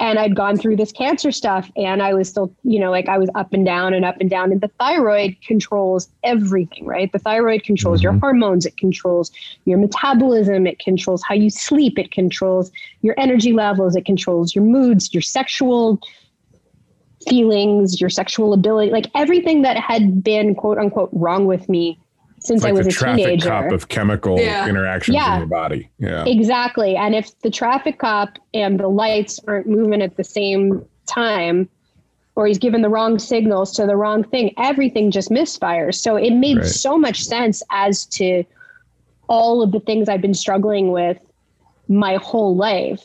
[0.00, 3.16] and I'd gone through this cancer stuff and I was still, you know, like I
[3.16, 4.50] was up and down and up and down.
[4.50, 7.10] And the thyroid controls everything, right?
[7.12, 8.20] The thyroid controls your mm-hmm.
[8.20, 9.30] hormones, it controls
[9.64, 12.72] your metabolism, it controls how you sleep, it controls
[13.02, 16.00] your energy levels, it controls your moods, your sexual
[17.28, 21.98] feelings, your sexual ability, like everything that had been quote unquote wrong with me
[22.40, 23.48] since like I was the a traffic teenager.
[23.48, 24.68] cop of chemical Yeah.
[24.68, 25.34] interactions Yeah.
[25.34, 25.88] in your body.
[25.98, 26.24] Yeah.
[26.26, 26.94] Exactly.
[26.96, 31.68] And if the traffic cop and the lights aren't moving at the same time,
[32.36, 35.94] or he's given the wrong signals to the wrong thing, everything just misfires.
[35.94, 36.66] So it made Right.
[36.66, 38.44] so much sense as to
[39.28, 41.16] all of the things I've been struggling with
[41.88, 43.02] my whole life.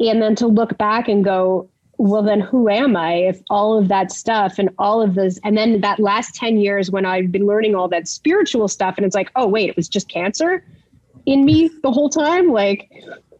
[0.00, 3.88] And then to look back and go, well, then who am I if all of
[3.88, 7.46] that stuff and all of this, and then that last 10 years when I've been
[7.46, 10.64] learning all that spiritual stuff, and it's like, oh, wait, it was just cancer
[11.24, 12.50] in me the whole time?
[12.52, 12.90] Like,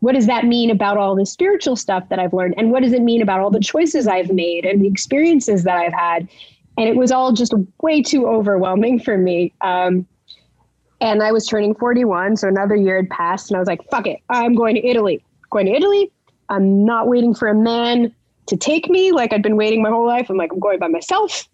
[0.00, 2.54] what does that mean about all the spiritual stuff that I've learned?
[2.56, 5.76] And what does it mean about all the choices I've made and the experiences that
[5.76, 6.28] I've had?
[6.78, 9.52] And it was all just way too overwhelming for me.
[9.62, 10.06] Um,
[11.00, 14.06] and I was turning 41, so another year had passed, and I was like, fuck
[14.06, 15.22] it, I'm going to Italy.
[15.50, 16.10] Going to Italy.
[16.48, 18.14] I'm not waiting for a man
[18.46, 20.30] to take me like I'd been waiting my whole life.
[20.30, 21.48] I'm like, I'm going by myself.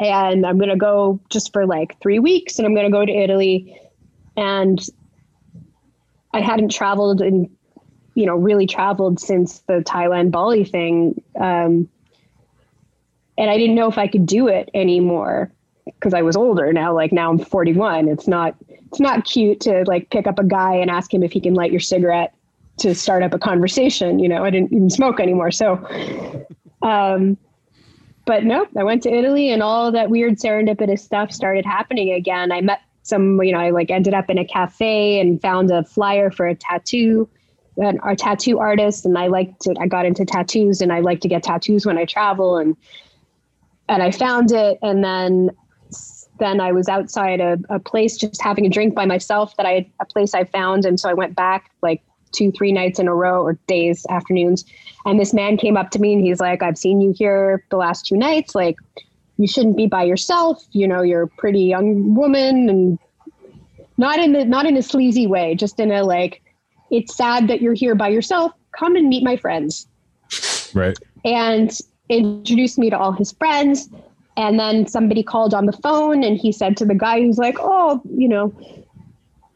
[0.00, 3.06] And I'm going to go just for like three weeks, and I'm going to go
[3.06, 3.80] to Italy.
[4.36, 4.84] And
[6.32, 7.48] I hadn't traveled and,
[8.14, 11.22] you know, really traveled since the Thailand Bali thing.
[11.40, 11.88] Um,
[13.38, 15.52] and I didn't know if I could do it anymore
[15.84, 16.92] because I was older now.
[16.92, 18.08] Like now I'm 41.
[18.08, 21.32] It's not it's not cute to like pick up a guy and ask him if
[21.32, 22.34] he can light your cigarette
[22.78, 24.18] to start up a conversation.
[24.18, 25.50] You know, I didn't even smoke anymore.
[25.50, 25.86] So,
[26.82, 27.36] um,
[28.26, 32.52] but no, I went to Italy and all that weird serendipitous stuff started happening again.
[32.52, 35.84] I met some, you know, I like ended up in a cafe and found a
[35.84, 37.28] flyer for a tattoo,
[37.76, 39.04] an, a tattoo artist.
[39.04, 41.98] And I liked to, I got into tattoos and I like to get tattoos when
[41.98, 42.76] I travel and,
[43.90, 44.78] and I found it.
[44.80, 45.50] And then,
[46.38, 49.86] then I was outside a, a place just having a drink by myself that I,
[50.00, 50.86] a place I found.
[50.86, 52.02] And so I went back like
[52.34, 54.64] two, three nights in a row or days, afternoons.
[55.06, 57.76] And this man came up to me and he's like, I've seen you here the
[57.76, 58.54] last two nights.
[58.54, 58.76] Like,
[59.38, 60.62] you shouldn't be by yourself.
[60.72, 62.98] You know, you're a pretty young woman and
[63.96, 66.42] not in the, not in a sleazy way, just in a like,
[66.90, 68.52] it's sad that you're here by yourself.
[68.78, 69.86] Come and meet my friends
[70.74, 70.98] Right.
[71.24, 71.76] and
[72.08, 73.88] introduced me to all his friends.
[74.36, 77.56] And then somebody called on the phone and he said to the guy who's like,
[77.60, 78.52] Oh, you know,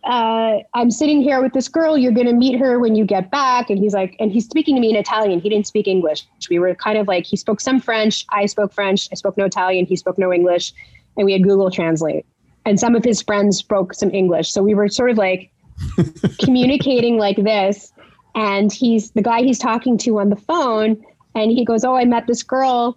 [0.09, 1.99] uh, I'm sitting here with this girl.
[1.99, 3.69] You're going to meet her when you get back.
[3.69, 5.39] And he's like, and he's speaking to me in Italian.
[5.39, 6.27] He didn't speak English.
[6.49, 8.25] We were kind of like, he spoke some French.
[8.31, 9.07] I spoke French.
[9.13, 9.85] I spoke no Italian.
[9.85, 10.73] He spoke no English.
[11.19, 12.25] And we had Google Translate.
[12.65, 14.51] And some of his friends spoke some English.
[14.51, 15.51] So we were sort of like
[16.39, 17.93] communicating like this.
[18.35, 21.05] And he's the guy he's talking to on the phone.
[21.35, 22.97] And he goes, Oh, I met this girl.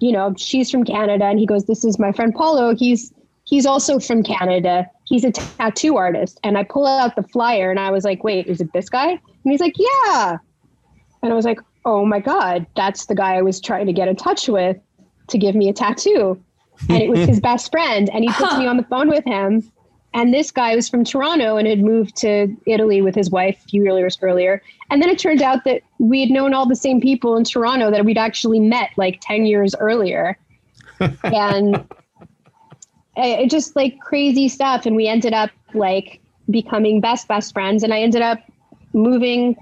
[0.00, 1.24] You know, she's from Canada.
[1.24, 2.74] And he goes, This is my friend Paulo.
[2.74, 3.14] He's
[3.54, 4.90] he's also from Canada.
[5.04, 6.40] He's a tattoo artist.
[6.42, 9.10] And I pull out the flyer and I was like, Wait, is it this guy?
[9.10, 10.38] And he's like, Yeah.
[11.22, 14.08] And I was like, Oh my God, that's the guy I was trying to get
[14.08, 14.76] in touch with
[15.28, 16.42] to give me a tattoo.
[16.88, 18.10] And it was his best friend.
[18.12, 19.70] And he puts me on the phone with him.
[20.14, 23.68] And this guy was from Toronto and had moved to Italy with his wife a
[23.68, 24.62] few years earlier.
[24.90, 27.90] And then it turned out that we had known all the same people in Toronto
[27.92, 30.38] that we'd actually met like 10 years earlier.
[31.22, 31.84] and
[33.16, 34.86] it it just like crazy stuff.
[34.86, 37.82] And we ended up like becoming best, best friends.
[37.82, 38.38] And I ended up
[38.92, 39.56] moving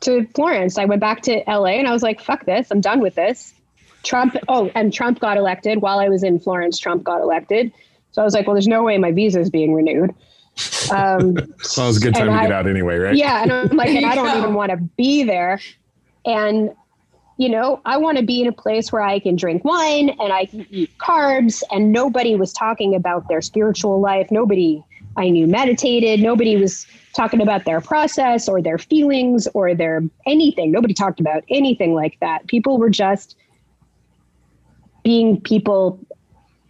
[0.00, 0.78] to Florence.
[0.78, 3.52] I went back to LA and I was like, fuck this, I'm done with this.
[4.04, 6.78] Trump, oh, and Trump got elected while I was in Florence.
[6.78, 7.72] Trump got elected.
[8.12, 10.14] So I was like, well, there's no way my visa is being renewed.
[10.92, 11.34] Um,
[11.76, 13.16] Well, it was a good time And to get out anyway, right?
[13.16, 13.42] yeah.
[13.42, 14.38] And I'm like, and I don't Yeah.
[14.38, 15.60] even want to be there.
[16.24, 16.70] And,
[17.38, 20.32] you know, I want to be in a place where I can drink wine and
[20.32, 21.62] I can eat carbs.
[21.70, 24.30] And nobody was talking about their spiritual life.
[24.32, 24.84] Nobody
[25.16, 26.20] I knew meditated.
[26.20, 30.72] Nobody was talking about their process or their feelings or their anything.
[30.72, 32.46] Nobody talked about anything like that.
[32.48, 33.36] People were just
[35.04, 35.98] being people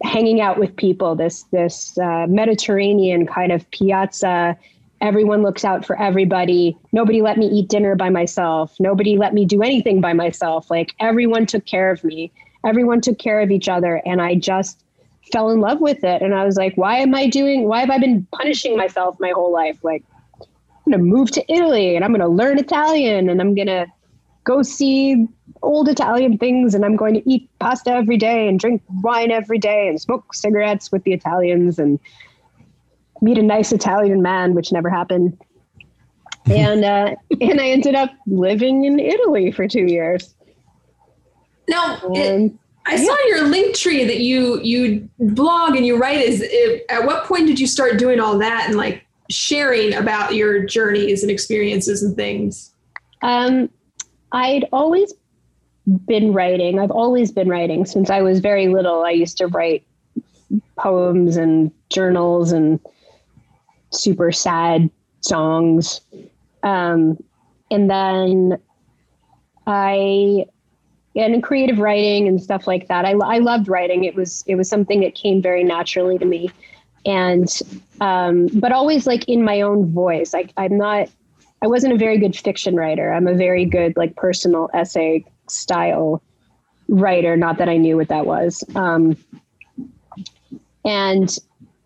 [0.03, 4.57] hanging out with people this this uh, mediterranean kind of piazza
[5.01, 9.45] everyone looks out for everybody nobody let me eat dinner by myself nobody let me
[9.45, 12.31] do anything by myself like everyone took care of me
[12.65, 14.83] everyone took care of each other and i just
[15.31, 16.21] fell in love with it.
[16.21, 19.31] And I was like, why am I doing, why have I been punishing myself my
[19.31, 19.77] whole life?
[19.83, 20.03] Like,
[20.41, 23.67] I'm going to move to Italy and I'm going to learn Italian and I'm going
[23.67, 23.85] to
[24.43, 25.27] go see
[25.61, 29.59] old Italian things and I'm going to eat pasta every day and drink wine every
[29.59, 31.99] day and smoke cigarettes with the Italians and
[33.21, 35.37] meet a nice Italian man, which never happened.
[36.49, 40.33] and uh, and I ended up living in Italy for two years.
[41.67, 42.51] Now, it,
[42.85, 46.19] I saw in your link tree that you you blog and you write.
[46.19, 50.33] Is it, at what point did you start doing all that and like sharing about
[50.33, 52.73] your journeys and experiences and things?
[53.21, 53.69] Um,
[54.31, 55.13] I'd always
[56.07, 56.79] been writing.
[56.79, 59.03] I've always been writing since I was very little.
[59.03, 59.85] I used to write
[60.77, 62.79] poems and journals and
[63.91, 64.89] super sad
[65.21, 66.01] songs.
[66.63, 67.21] Um,
[67.71, 68.57] and then
[69.67, 70.45] I,
[71.15, 73.05] and creative writing and stuff like that.
[73.05, 74.03] I, I loved writing.
[74.03, 76.51] It was, it was something that came very naturally to me.
[77.05, 77.49] And,
[78.01, 80.33] um, but always like in my own voice.
[80.33, 81.09] Like I'm not,
[81.61, 83.11] I wasn't a very good fiction writer.
[83.11, 86.21] I'm a very good like personal essay style
[86.87, 87.35] writer.
[87.35, 88.63] Not that I knew what that was.
[88.75, 89.17] Um,
[90.85, 91.37] and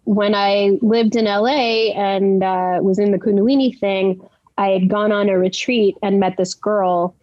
[0.06, 4.22] when I lived in LA and uh, was in the Kundalini thing,
[4.58, 7.16] I had gone on a retreat and met this girl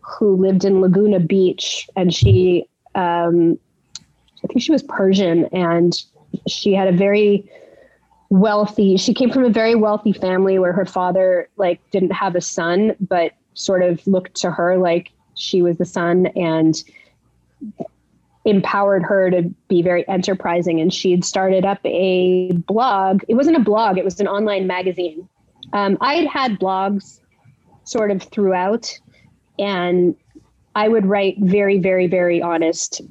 [0.00, 3.58] who lived in Laguna Beach, and she, um,
[4.44, 5.94] I think she was Persian, and
[6.46, 7.50] she had a very
[8.28, 8.96] wealthy.
[8.96, 12.94] She came from a very wealthy family where her father like didn't have a son,
[13.00, 16.82] but sort of looked to her like she was the son, and
[18.46, 20.80] empowered her to be very enterprising.
[20.80, 23.22] And she'd started up a blog.
[23.28, 25.28] It wasn't a blog, it was an online magazine.
[25.72, 27.20] Um, I had had blogs
[27.84, 28.98] sort of throughout,
[29.58, 30.14] and
[30.74, 33.02] I would write very, very, very honest.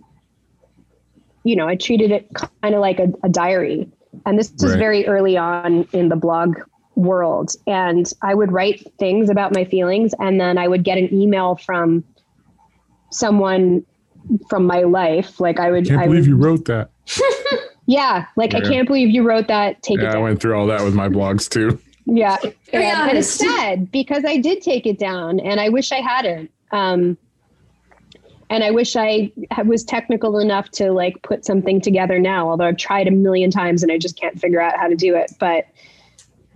[1.44, 3.90] You know, I treated it kind of like a, a diary.
[4.26, 4.80] And this was Right.
[4.80, 6.58] very early on in the blog
[6.96, 7.52] world.
[7.68, 11.58] And I would write things about my feelings, and then I would get an email
[11.58, 12.06] from
[13.12, 13.86] someone
[14.50, 15.40] from my life.
[15.40, 16.90] Like I would, Can't I believe would, you wrote that.
[17.86, 19.82] yeah, like I can't believe you wrote that.
[19.84, 21.80] Take it Yeah, I went through all that with my blogs too.
[22.08, 22.38] Yeah.
[22.72, 26.02] Very And, and it's sad because I did take it down and I wish I
[26.02, 26.52] hadn't.
[26.70, 27.18] Um,
[28.50, 29.32] and I wish I
[29.66, 33.82] was technical enough to like put something together now, although I've tried a million times
[33.82, 35.32] and I just can't figure out how to do it.
[35.40, 35.66] But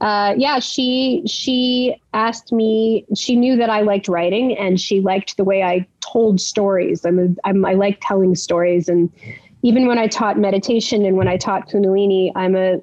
[0.01, 3.05] uh, yeah, she she asked me.
[3.15, 7.05] She knew that I liked writing, and she liked the way I told stories.
[7.05, 9.11] I'm, a, I'm I like telling stories, and
[9.61, 12.81] even when I taught meditation and when I taught Kundalini, I'm a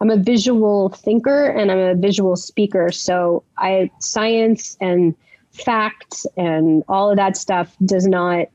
[0.00, 2.92] I'm a visual thinker and I'm a visual speaker.
[2.92, 5.14] So I science and
[5.52, 8.46] facts and all of that stuff does not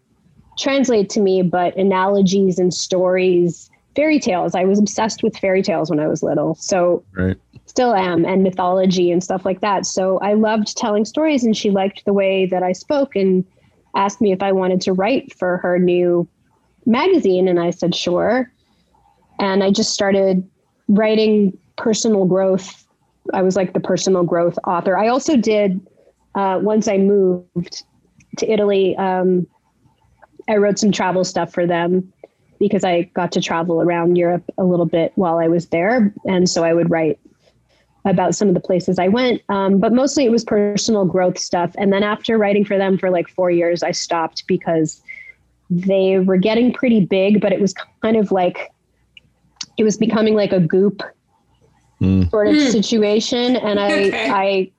[0.58, 4.56] translate to me, but analogies and stories, fairy tales.
[4.56, 6.56] I was obsessed with fairy tales when I was little.
[6.56, 7.38] So Right.
[7.66, 9.86] still am and mythology and stuff like that.
[9.86, 13.46] So I loved telling stories and she liked the way that I spoke and
[13.96, 16.28] asked me if I wanted to write for her new
[16.86, 18.52] magazine and I said sure.
[19.40, 20.48] And I just started
[20.88, 22.86] writing personal growth.
[23.34, 24.98] I was like the personal growth author.
[24.98, 25.80] I also did
[26.36, 27.84] uh, once I moved
[28.38, 29.48] to Italy, um,
[30.50, 32.13] I wrote some travel stuff for them
[32.68, 36.14] because I got to travel around Europe a little bit while I was there.
[36.26, 37.20] And so I would write
[38.06, 39.42] about some of the places I went.
[39.50, 41.74] Um, but mostly it was personal growth stuff.
[41.78, 45.02] And then after writing for them for like four years, I stopped because
[45.70, 48.70] they were getting pretty big, but it was kind of like,
[49.78, 51.02] it was becoming like a goop
[52.02, 52.30] Mm.
[52.30, 52.70] sort of Hmm.
[52.70, 53.56] situation.
[53.56, 54.30] And I, Okay.
[54.30, 54.72] I,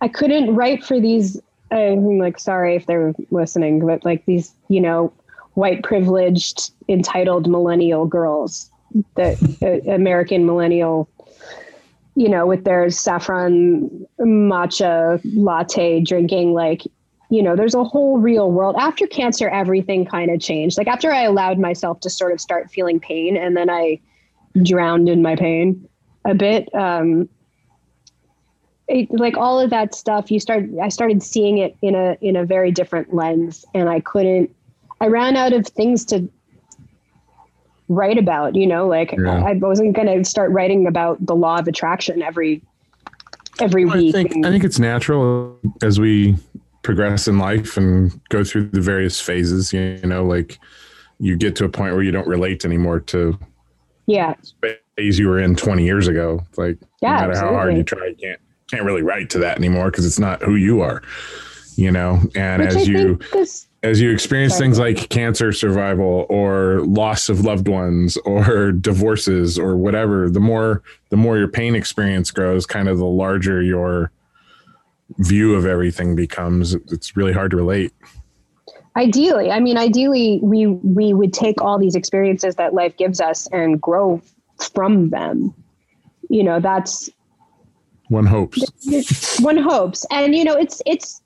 [0.00, 1.40] I couldn't write for these.
[1.70, 5.12] I'm like, sorry if they're listening, but like these, you know,
[5.56, 8.70] white privileged, entitled millennial girls,
[9.14, 9.32] the
[9.88, 11.08] uh, American millennial,
[12.14, 16.82] you know, with their saffron matcha latte drinking, like,
[17.30, 18.76] you know, there's a whole real world.
[18.78, 20.78] After cancer, everything kind of changed.
[20.78, 23.98] Like after I allowed myself to sort of start feeling pain and then I
[24.62, 25.88] drowned in my pain
[26.26, 26.72] a bit.
[26.74, 27.28] Um,
[28.88, 30.64] it, like all of that stuff, you start.
[30.80, 34.54] I started seeing it in a in a very different lens, and I couldn't.
[35.00, 36.28] I ran out of things to
[37.88, 38.54] write about.
[38.54, 39.44] You know, like Yeah.
[39.44, 42.62] I, I wasn't going to start writing about the law of attraction every
[43.60, 44.14] every I week.
[44.14, 46.36] think and- I think it's natural as we
[46.82, 49.72] progress in life and go through the various phases.
[49.72, 50.58] You know, like
[51.18, 53.38] you get to a point where you don't relate anymore to
[54.06, 54.34] yeah,
[54.96, 56.44] phase you were in 20 years ago.
[56.56, 58.40] Like Yeah, no matter how hard you try, you can't
[58.70, 61.02] can't really write to that anymore because it's not who you are.
[61.76, 65.52] You know, and which I as you think is as you experience things like cancer
[65.52, 71.48] survival or loss of loved ones or divorces or whatever the more the more your
[71.48, 74.10] pain experience grows kind of the larger your
[75.18, 76.74] view of everything becomes.
[76.74, 77.92] It's really hard to relate.
[78.96, 83.46] Ideally i mean ideally we we would take all these experiences that life gives us
[83.48, 84.20] and grow
[84.58, 85.54] from them.
[86.28, 87.08] You know that's
[88.08, 88.62] one hopes.
[89.40, 90.06] One hopes.
[90.10, 91.20] And you know it's it's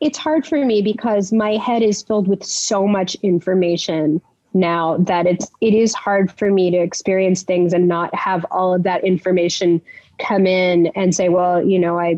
[0.00, 4.20] it's hard for me because my head is filled with so much information
[4.54, 8.74] now that it's it is hard for me to experience things and not have all
[8.74, 9.80] of that information
[10.18, 12.16] come in and say well you know i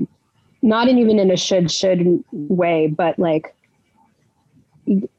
[0.60, 3.54] not in, even in a should should way but like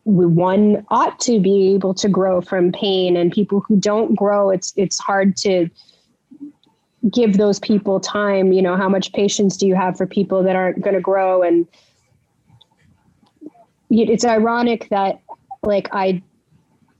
[0.03, 3.15] one ought to be able to grow from pain.
[3.15, 5.69] And people who don't grow it's it's hard to
[7.11, 8.51] give those people time.
[8.51, 11.43] You know how much patience do you have for people that aren't going to grow?
[11.43, 11.67] And
[13.89, 15.21] it's ironic that
[15.63, 16.21] like I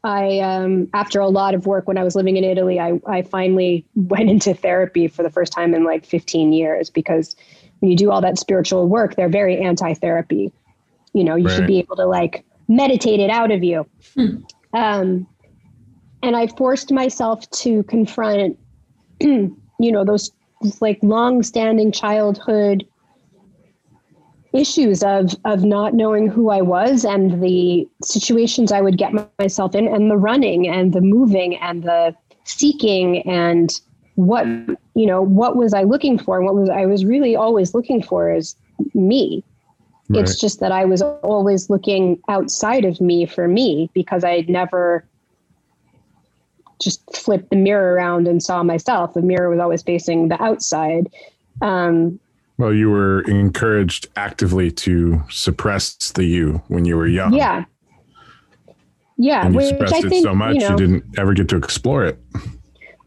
[0.04, 3.22] I um after a lot of work when I was living in Italy, I I
[3.22, 7.36] finally went into therapy for the first time in like 15 years because
[7.80, 10.52] when you do all that spiritual work, they're very anti-therapy.
[11.14, 11.56] You know, you right.
[11.56, 13.88] should be able to like meditate it out of you.
[14.16, 14.38] Hmm.
[14.74, 15.28] Um
[16.22, 18.58] and I forced myself to confront
[19.20, 20.32] you know those
[20.82, 22.86] like long-standing childhood
[24.54, 29.76] issues of of not knowing who I was and the situations I would get myself
[29.76, 33.72] in and the running and the moving and the seeking and
[34.16, 34.45] what
[34.95, 38.02] you know what was I looking for and what was I was really always looking
[38.02, 38.56] for is
[38.93, 39.43] me.
[40.10, 40.22] Right.
[40.22, 45.06] It's just that I was always looking outside of me for me because I'd never
[46.80, 49.14] just flipped the mirror around and saw myself.
[49.14, 51.10] The mirror was always facing the outside.
[51.62, 52.20] Um,
[52.60, 57.34] well, you were encouraged actively to suppress the you when you were young.
[57.34, 57.64] Yeah.
[59.18, 59.45] Yeah.
[59.45, 61.47] And you which suppressed I it think, so much you, know, you didn't ever get
[61.49, 62.20] to explore it.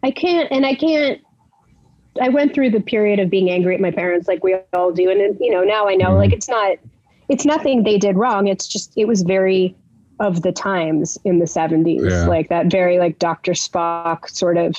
[0.02, 1.20] I can't, and I can't.
[2.20, 5.10] I went through the period of being angry at my parents, like we all do,
[5.10, 6.16] and you know now I know, mm-hmm.
[6.16, 6.78] like it's not,
[7.28, 8.48] it's nothing they did wrong.
[8.48, 9.76] It's just it was very
[10.18, 12.26] of the times in the seventies, yeah.
[12.26, 14.76] like that very like Doctor Spock sort of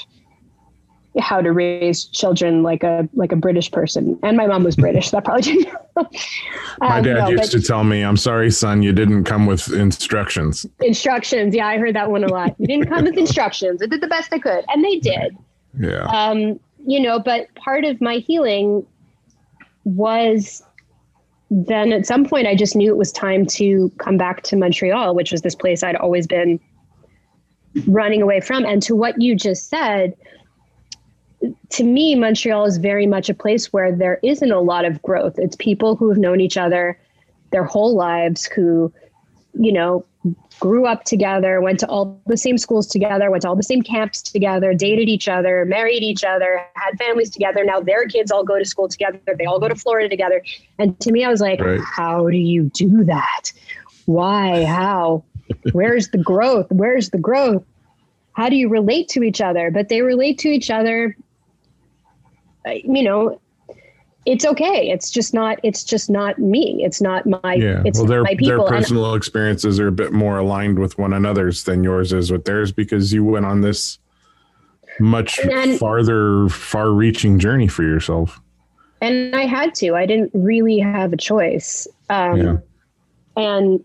[1.20, 4.20] how to raise children like a like a British person.
[4.24, 5.12] And my mom was British.
[5.12, 5.76] that probably didn't.
[5.98, 6.08] um,
[6.80, 10.66] my dad no, used to tell me, "I'm sorry, son, you didn't come with instructions."
[10.82, 12.56] Instructions, yeah, I heard that one a lot.
[12.60, 13.82] You didn't come with instructions.
[13.82, 15.38] I did the best I could, and they did.
[15.80, 16.04] Yeah.
[16.06, 18.86] Um, you know, but part of my healing
[19.86, 20.64] was
[21.50, 25.14] then at some point I just knew it was time to come back to Montreal,
[25.14, 26.60] which was this place I'd always been
[27.88, 28.66] running away from.
[28.66, 30.16] And to what you just said,
[31.70, 35.36] to me, Montreal is very much a place where there isn't a lot of growth.
[35.38, 37.00] It's people who have known each other
[37.52, 38.92] their whole lives, who,
[39.54, 40.06] you know,
[40.60, 43.82] grew up together, went to all the same schools together, went to all the same
[43.82, 47.64] camps together, dated each other, married each other, had families together.
[47.64, 49.20] Now their kids all go to school together.
[49.38, 50.42] They all go to Florida together.
[50.80, 51.80] And to me, I was like, right.
[51.82, 53.52] how do you do that?
[54.06, 54.64] Why?
[54.66, 55.24] How?
[55.74, 56.68] Where's the growth?
[56.72, 57.64] Where's the growth?
[58.32, 59.70] How do you relate to each other?
[59.70, 61.16] But they relate to each other
[62.66, 63.40] you know,
[64.26, 64.90] it's okay.
[64.90, 65.60] It's just not.
[65.64, 66.82] It's just not me.
[66.84, 67.56] It's not my.
[67.56, 67.82] Yeah.
[67.86, 68.66] It's well, their my people.
[68.66, 72.32] their personal and, experiences are a bit more aligned with one another's than yours is
[72.32, 74.00] with theirs because you went on this
[75.00, 78.40] much then, farther, far-reaching journey for yourself.
[79.02, 79.96] And I had to.
[79.96, 81.88] I didn't really have a choice.
[82.10, 82.58] Um, yeah.
[83.36, 83.84] And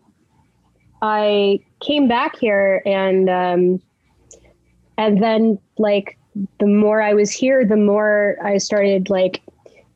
[1.02, 3.82] I came back here, and um,
[4.97, 6.19] and then like
[6.60, 9.43] the more I was here, the more I started like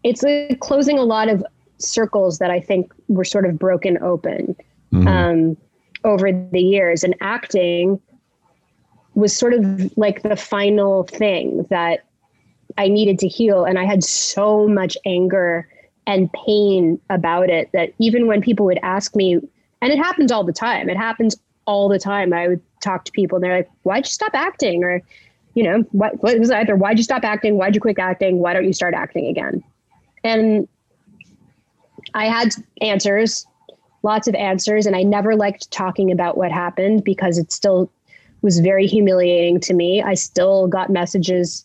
[0.04, 1.44] it's like closing a lot of
[1.78, 4.56] circles that I think were sort of broken open
[4.92, 5.08] mm-hmm.
[5.08, 5.56] um,
[6.04, 7.04] over the years.
[7.04, 8.00] And acting
[9.14, 12.04] was sort of like the final thing that
[12.78, 13.64] I needed to heal.
[13.64, 15.68] And I had so much anger
[16.06, 20.44] and pain about it that even when people would ask me, and it happens all
[20.44, 21.36] the time, it happens
[21.66, 22.32] all the time.
[22.32, 24.82] I would talk to people and they're like, why'd you stop acting?
[24.82, 25.00] Or,
[25.54, 27.56] you know, what, what was either why'd you stop acting?
[27.56, 28.38] Why'd you quit acting?
[28.38, 29.62] Why don't you start acting again?
[30.24, 30.68] And
[32.14, 33.46] I had answers,
[34.02, 37.90] lots of answers, and I never liked talking about what happened because it still
[38.40, 40.02] was very humiliating to me.
[40.02, 41.64] I still got messages.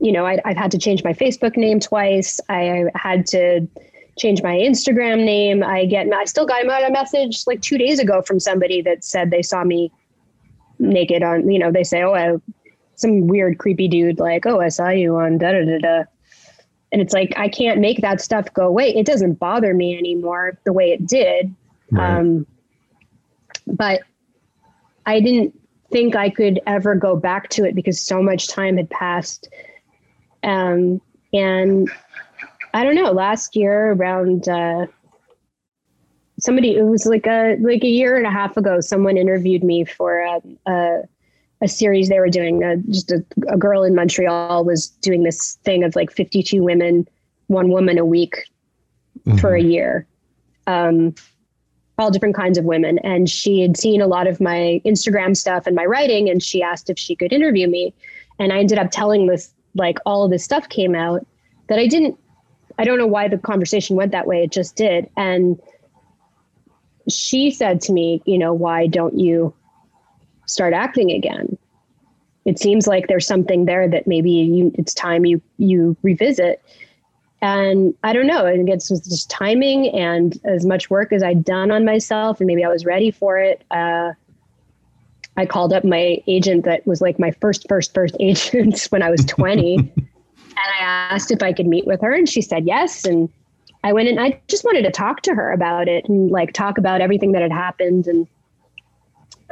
[0.00, 2.40] You know, I, I've had to change my Facebook name twice.
[2.48, 3.66] I had to
[4.18, 5.62] change my Instagram name.
[5.62, 9.30] I get, I still got a message like two days ago from somebody that said
[9.30, 9.90] they saw me
[10.78, 12.36] naked on, you know, they say, oh, I
[13.02, 16.04] some weird creepy dude like, "Oh, I saw you on da da da da,"
[16.90, 18.94] and it's like I can't make that stuff go away.
[18.94, 21.54] It doesn't bother me anymore the way it did.
[21.90, 22.18] Right.
[22.18, 22.46] Um,
[23.66, 24.02] but
[25.06, 25.58] I didn't
[25.90, 29.48] think I could ever go back to it because so much time had passed.
[30.42, 31.00] Um,
[31.32, 31.90] and
[32.74, 34.86] I don't know, last year around, uh,
[36.40, 39.84] somebody, it was like a, like a year and a half ago, someone interviewed me
[39.84, 41.02] for a, a,
[41.62, 42.62] a series they were doing.
[42.62, 47.08] Uh, just a, a girl in Montreal was doing this thing of like 52 women,
[47.46, 48.50] one woman a week
[49.20, 49.38] mm-hmm.
[49.38, 50.06] for a year.
[50.66, 51.14] Um,
[51.98, 52.98] all different kinds of women.
[53.00, 56.62] And she had seen a lot of my Instagram stuff and my writing, and she
[56.62, 57.94] asked if she could interview me.
[58.38, 61.24] And I ended up telling this, like, all of this stuff came out
[61.68, 62.18] that I didn't,
[62.78, 64.42] I don't know why the conversation went that way.
[64.42, 65.08] It just did.
[65.16, 65.60] And
[67.08, 69.54] she said to me, you know, why don't you
[70.52, 71.56] start acting again?
[72.44, 76.62] It seems like there's something there that maybe you, it's time you you revisit.
[77.40, 81.72] And I don't know, it gets just timing and as much work as I'd done
[81.72, 83.64] on myself, and maybe I was ready for it.
[83.70, 84.12] Uh,
[85.36, 89.10] I called up my agent that was like my first, first, first agent when I
[89.10, 89.76] was 20.
[89.96, 90.08] and
[90.56, 93.04] I asked if I could meet with her, and she said yes.
[93.04, 93.28] And
[93.84, 96.78] I went and I just wanted to talk to her about it and like talk
[96.78, 98.06] about everything that had happened.
[98.06, 98.28] And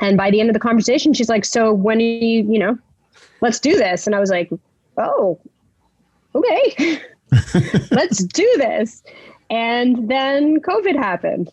[0.01, 2.79] and by the end of the conversation, she's like, "So when are you, you know,
[3.41, 4.51] let's do this?" And I was like,
[4.97, 5.39] "Oh,
[6.35, 7.01] okay."
[7.91, 9.03] let's do this.
[9.51, 11.51] And then COVID happened.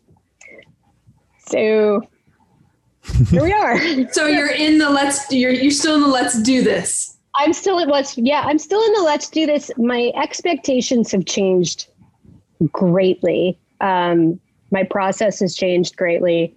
[1.48, 2.02] So
[3.30, 3.80] here we are.
[4.12, 7.18] so you're in the let's you're you're still in the let's do this.
[7.36, 9.72] I'm still at let's yeah, I'm still in the let's do this.
[9.78, 11.88] My expectations have changed
[12.72, 13.58] greatly.
[13.82, 14.40] Um,
[14.72, 16.56] my process has changed greatly.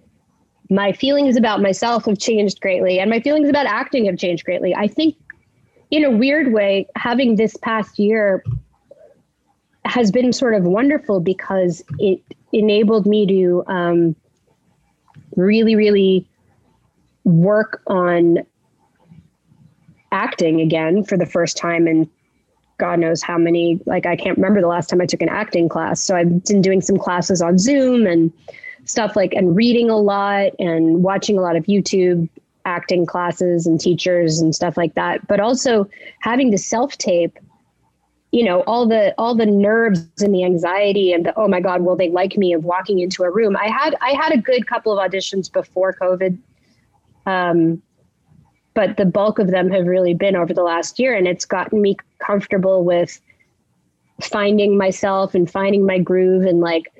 [0.71, 4.73] My feelings about myself have changed greatly, and my feelings about acting have changed greatly.
[4.73, 5.17] I think,
[5.91, 8.41] in a weird way, having this past year
[9.83, 12.21] has been sort of wonderful because it
[12.53, 14.15] enabled me to um,
[15.35, 16.25] really, really
[17.25, 18.37] work on
[20.13, 22.09] acting again for the first time in
[22.77, 25.67] God knows how many, like, I can't remember the last time I took an acting
[25.67, 26.01] class.
[26.01, 28.31] So I've been doing some classes on Zoom and
[28.91, 32.29] stuff like, and reading a lot and watching a lot of YouTube
[32.65, 35.25] acting classes and teachers and stuff like that.
[35.27, 35.89] But also
[36.19, 37.39] having to self tape
[38.31, 41.81] you know all the all the nerves and the anxiety and the oh my god
[41.81, 44.65] will they like me of walking into a room i had i had a good
[44.67, 46.37] couple of auditions before covid
[47.27, 47.81] um,
[48.73, 51.81] but the bulk of them have really been over the last year and it's gotten
[51.81, 53.21] me comfortable with
[54.21, 56.91] finding myself and finding my groove and like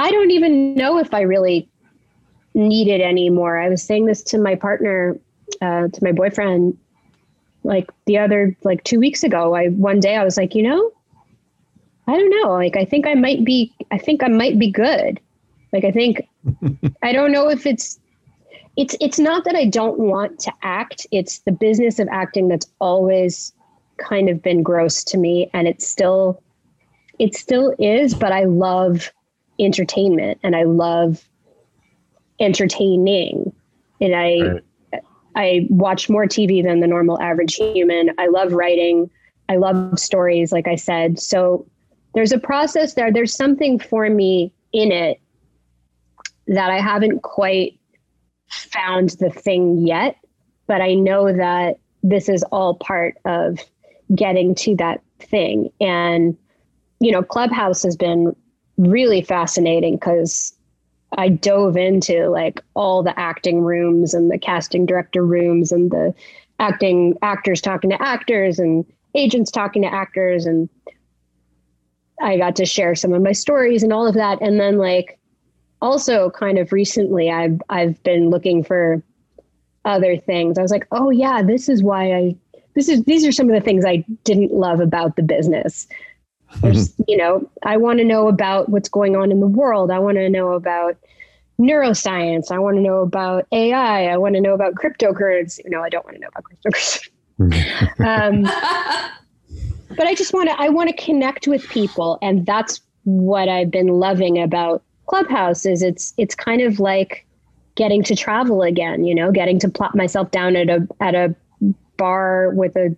[0.00, 1.68] i don't even know if i really
[2.54, 5.16] need it anymore i was saying this to my partner
[5.62, 6.76] uh, to my boyfriend
[7.64, 9.54] like the other like two weeks ago.
[9.54, 10.92] I one day i was like you know
[12.06, 12.52] i don't know.
[12.52, 15.20] Like i think i might be i think i might be good.
[15.72, 16.28] Like i think
[17.02, 17.98] i don't know if it's
[18.76, 21.06] it's it's not that i don't want to act.
[21.10, 23.52] It's the business of acting that's always
[23.98, 26.42] kind of been gross to me and it's still
[27.18, 29.12] it still is but i love
[29.60, 31.24] entertainment and i love
[32.40, 33.52] entertaining
[34.00, 34.64] and i right.
[35.36, 38.10] I watch more TV than the normal average human.
[38.18, 39.10] I love writing.
[39.48, 41.18] I love stories, like I said.
[41.18, 41.66] So
[42.14, 43.12] there's a process there.
[43.12, 45.20] There's something for me in it
[46.46, 47.78] that I haven't quite
[48.48, 50.16] found the thing yet,
[50.66, 53.58] but I know that this is all part of
[54.14, 55.70] getting to that thing.
[55.80, 56.36] And,
[56.98, 58.34] you know, Clubhouse has been
[58.80, 60.52] really fascinating because
[61.16, 66.14] I dove into like all the acting rooms and the casting director rooms and the
[66.58, 68.84] acting actors talking to actors and
[69.14, 70.68] agents talking to actors and
[72.22, 75.18] I got to share some of my stories and all of that and then like
[75.82, 79.02] also kind of recently I've I've been looking for
[79.84, 80.58] other things.
[80.58, 82.36] I was like, "Oh yeah, this is why I
[82.74, 85.88] this is these are some of the things I didn't love about the business."
[86.58, 89.90] There's, you know, I want to know about what's going on in the world.
[89.90, 90.96] I want to know about
[91.60, 92.50] neuroscience.
[92.50, 94.06] I want to know about AI.
[94.06, 95.60] I want to know about cryptocurrency.
[95.66, 97.08] No, I don't want to know about cryptocurrency.
[98.00, 98.42] um,
[99.96, 102.18] but I just want to, I want to connect with people.
[102.22, 107.26] And that's what I've been loving about Clubhouse is it's, it's kind of like
[107.74, 111.34] getting to travel again, you know, getting to plop myself down at a, at a
[111.96, 112.94] bar with a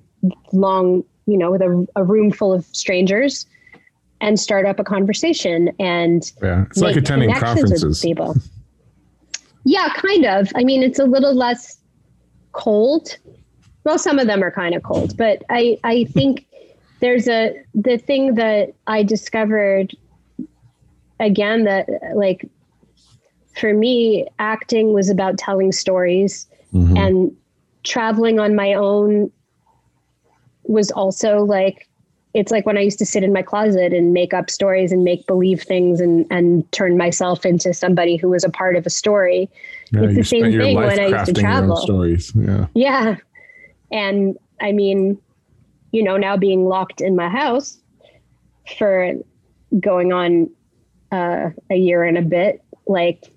[0.52, 3.46] long you know, with a, a room full of strangers
[4.20, 8.00] and start up a conversation and yeah, it's like attending conferences.
[8.00, 8.36] people.
[9.64, 10.48] Yeah, kind of.
[10.54, 11.78] I mean, it's a little less
[12.52, 13.16] cold.
[13.84, 16.46] Well, some of them are kind of cold, but I I think
[17.00, 19.96] there's a the thing that I discovered
[21.20, 22.48] again that like
[23.56, 26.98] for me, acting was about telling stories Mhm.
[26.98, 27.36] and
[27.84, 29.30] traveling on my own
[30.64, 31.88] was also like
[32.34, 35.04] it's like when I used to sit in my closet and make up stories and
[35.04, 38.90] make believe things and and turn myself into somebody who was a part of a
[38.90, 39.50] story.
[39.90, 41.76] Yeah, it's the same thing when I used to crafting your own travel.
[41.76, 42.32] stories.
[42.34, 42.66] Yeah.
[42.74, 43.16] Yeah.
[43.90, 45.18] And I mean,
[45.90, 47.78] you know, now being locked in my house
[48.78, 49.12] for
[49.78, 50.50] going on
[51.10, 53.31] uh, a year and a bit, like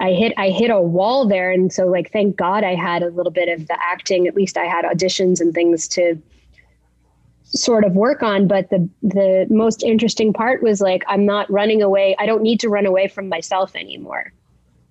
[0.00, 1.50] I hit I hit a wall there.
[1.50, 4.26] And so like thank God I had a little bit of the acting.
[4.26, 6.20] At least I had auditions and things to
[7.44, 8.46] sort of work on.
[8.46, 12.14] But the the most interesting part was like I'm not running away.
[12.18, 14.32] I don't need to run away from myself anymore.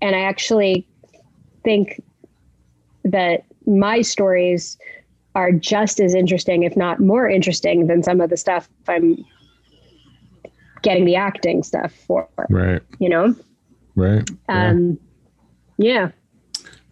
[0.01, 0.87] And I actually
[1.63, 2.01] think
[3.03, 4.77] that my stories
[5.35, 9.23] are just as interesting, if not more interesting, than some of the stuff I'm
[10.81, 12.27] getting the acting stuff for.
[12.49, 12.81] Right.
[12.99, 13.35] You know,
[13.95, 14.29] Right.
[14.49, 14.69] Yeah.
[14.69, 14.99] um,
[15.77, 16.11] yeah.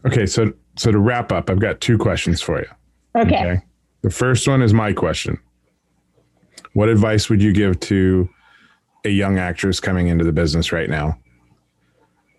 [0.06, 0.26] Okay.
[0.26, 2.68] So, so to wrap up, I've got two questions for you.
[3.16, 3.62] Okay.
[4.02, 5.40] The first one is my question.
[6.74, 8.28] What advice would you give to
[9.06, 11.18] a young actress coming into the business right now?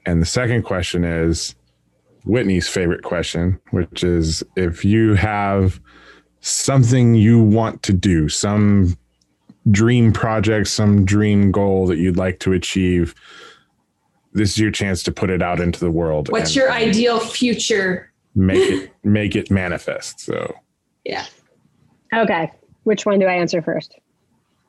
[0.06, 1.54] And the second question is
[2.24, 5.80] Whitney's favorite question, which is if you have
[6.40, 8.96] something you want to do, some
[9.70, 13.14] dream project, some dream goal that you'd like to achieve,
[14.34, 16.28] this is your chance to put it out into the world.
[16.30, 18.10] What's your ideal future?
[18.36, 20.18] make it make it manifest.
[20.20, 20.54] So
[21.04, 21.24] Yeah.
[22.12, 22.50] Okay.
[22.82, 23.94] Which one do I answer first?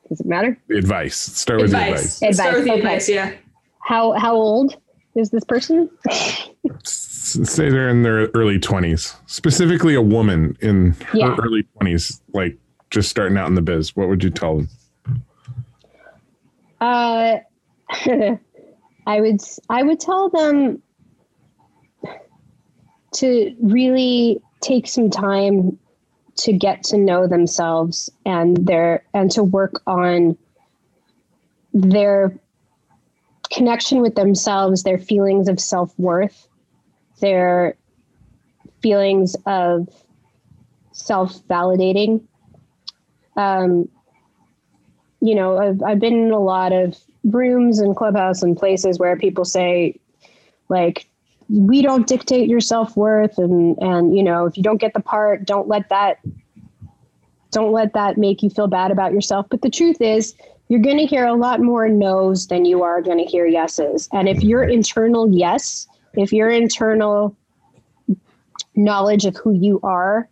[0.07, 0.55] Does it matter?
[0.69, 1.15] advice.
[1.17, 2.21] Start with Advice.
[2.21, 2.21] advice.
[2.21, 2.79] Advice, Start with the okay.
[2.79, 3.09] advice.
[3.09, 3.31] Yeah.
[3.81, 4.77] How how old
[5.15, 5.89] is this person?
[6.83, 11.35] Say they're in their early twenties, specifically a woman in her Yeah.
[11.41, 12.57] early twenties, like
[12.91, 13.95] just starting out in the biz.
[13.95, 14.69] What would you tell them?
[16.81, 17.37] Uh,
[19.05, 20.81] I would I would tell them
[23.15, 25.77] to really take some time
[26.37, 30.37] to get to know themselves and their and to work on
[31.73, 32.37] their
[33.51, 36.47] connection with themselves, their feelings of self-worth,
[37.19, 37.75] their
[38.81, 39.87] feelings of
[40.93, 42.23] self-validating.
[43.37, 43.89] Um,
[45.21, 49.17] you know, I've, I've been in a lot of rooms and clubhouse and places where
[49.17, 49.99] people say,
[50.69, 51.07] like,
[51.49, 54.99] we don't dictate your self worth, and and you know, if you don't get the
[54.99, 56.19] part, don't let that,
[57.51, 59.45] don't let that make you feel bad about yourself.
[59.49, 60.33] But the truth is,
[60.69, 64.09] you're going to hear a lot more no's than you are going to hear yeses.
[64.11, 67.35] And if your internal yes, if your internal
[68.75, 70.27] knowledge of who you are,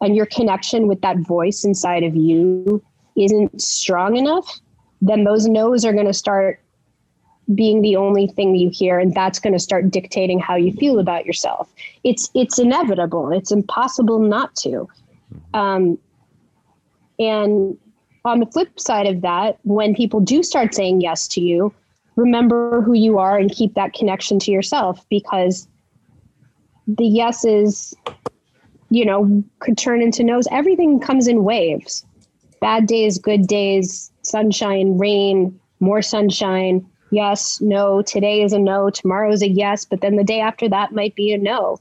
[0.00, 2.82] and your connection with that voice inside of you
[3.16, 4.60] isn't strong enough,
[5.00, 6.60] then those no's are going to start
[7.54, 10.98] being the only thing you hear and that's going to start dictating how you feel
[10.98, 11.72] about yourself.
[12.04, 13.32] It's it's inevitable.
[13.32, 14.88] It's impossible not to.
[15.54, 15.98] Um,
[17.18, 17.76] and
[18.24, 21.74] on the flip side of that when people do start saying yes to you
[22.16, 25.66] remember who you are and keep that connection to yourself because
[26.86, 27.94] the yeses
[28.90, 30.46] you know could turn into no's.
[30.50, 32.04] Everything comes in waves.
[32.60, 36.86] Bad days, good days, sunshine, rain, more sunshine.
[37.10, 40.68] Yes, no, today is a no, tomorrow is a yes, but then the day after
[40.68, 41.78] that might be a no.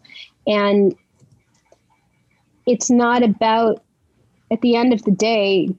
[0.47, 0.95] And
[2.65, 3.83] it's not about
[4.51, 5.69] at the end of the day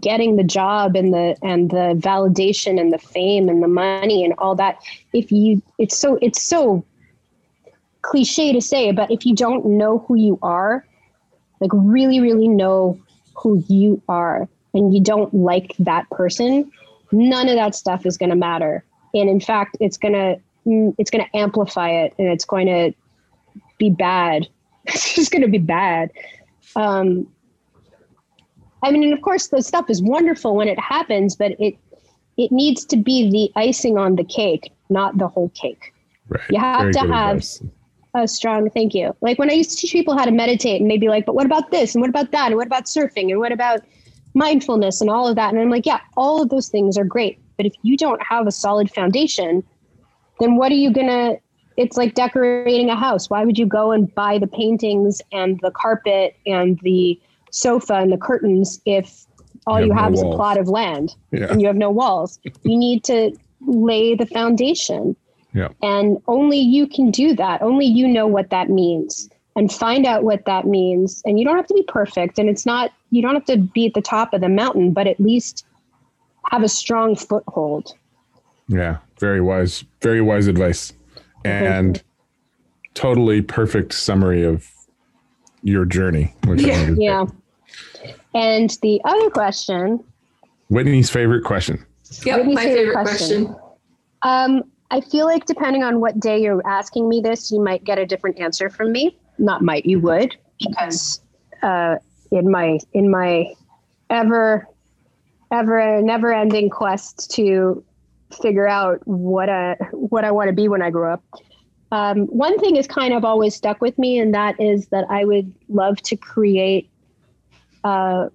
[0.00, 4.32] getting the job and the and the validation and the fame and the money and
[4.38, 4.78] all that
[5.12, 6.84] if you it's so it's so
[8.00, 10.86] cliche to say but if you don't know who you are
[11.60, 12.98] like really really know
[13.34, 16.70] who you are and you don't like that person,
[17.12, 18.84] none of that stuff is going to matter.
[19.14, 20.36] And in fact, it's going to
[20.98, 22.92] it's going to amplify it and it's going to
[23.78, 24.48] be bad.
[24.86, 26.10] It's just going to be bad.
[26.76, 27.26] Um,
[28.82, 31.76] I mean, and of course, the stuff is wonderful when it happens, but it
[32.36, 35.94] it needs to be the icing on the cake, not the whole cake.
[36.28, 36.42] Right.
[36.50, 37.62] You have Very to have- advice.
[38.14, 39.14] a strong thank you.
[39.22, 41.34] Like when I used to teach people how to meditate and they'd be like, but
[41.34, 41.94] what about this?
[41.94, 42.46] And what about that?
[42.48, 43.30] And what about surfing?
[43.30, 43.80] And what about
[44.34, 45.52] mindfulness and all of that?
[45.52, 47.38] And I'm like, yeah, all of those things are great.
[47.56, 49.62] But if you don't have a solid foundation,
[50.40, 51.38] then what are you going to?
[51.76, 53.28] It's like decorating a house.
[53.28, 57.20] Why would you go and buy the paintings and the carpet and the
[57.50, 59.26] sofa and the curtains if
[59.66, 61.46] all You you have no have is a plot of land Yeah.
[61.50, 62.38] and you have no walls?
[62.62, 63.36] you need to
[63.66, 65.16] lay the foundation.
[65.52, 65.68] Yeah.
[65.82, 67.62] And only you can do that.
[67.62, 71.22] Only you know what that means and find out what that means.
[71.24, 72.38] And you don't have to be perfect.
[72.38, 75.06] And it's not, you don't have to be at the top of the mountain, but
[75.06, 75.64] at least
[76.50, 77.94] have a strong foothold.
[78.66, 78.98] Yeah.
[79.20, 80.92] Very wise, very wise advice,
[81.44, 82.02] and
[82.94, 84.68] totally perfect summary of
[85.62, 86.34] your journey.
[86.44, 86.86] Which Yeah.
[86.86, 86.98] great.
[87.00, 87.26] Yeah.
[88.34, 90.02] And the other question,
[90.68, 91.84] Whitney's favorite question.
[92.24, 93.46] Yep, Whitney's my favorite favorite question.
[93.46, 93.62] question.
[94.22, 97.98] um, I feel like depending on what day you're asking me this, you might get
[97.98, 99.16] a different answer from me.
[99.38, 101.20] Not might, you would, because
[101.62, 101.96] uh,
[102.34, 103.52] in my in my
[104.10, 104.68] ever
[105.50, 107.84] ever never ending quest to
[108.42, 111.24] figure out what I what I want to be when I grow up.
[111.92, 115.24] Um, one thing is kind of always stuck with me, and that is that I
[115.24, 116.90] would love to create.
[117.84, 118.28] Uh,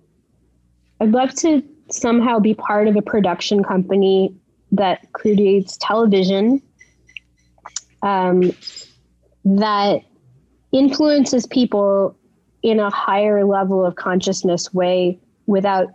[1.02, 1.62] I'd love to
[1.92, 4.34] somehow be part of a production company
[4.72, 6.62] that creates television
[8.04, 8.54] um,
[9.44, 10.04] that
[10.72, 12.16] influences people
[12.62, 15.90] in a higher level of consciousness way without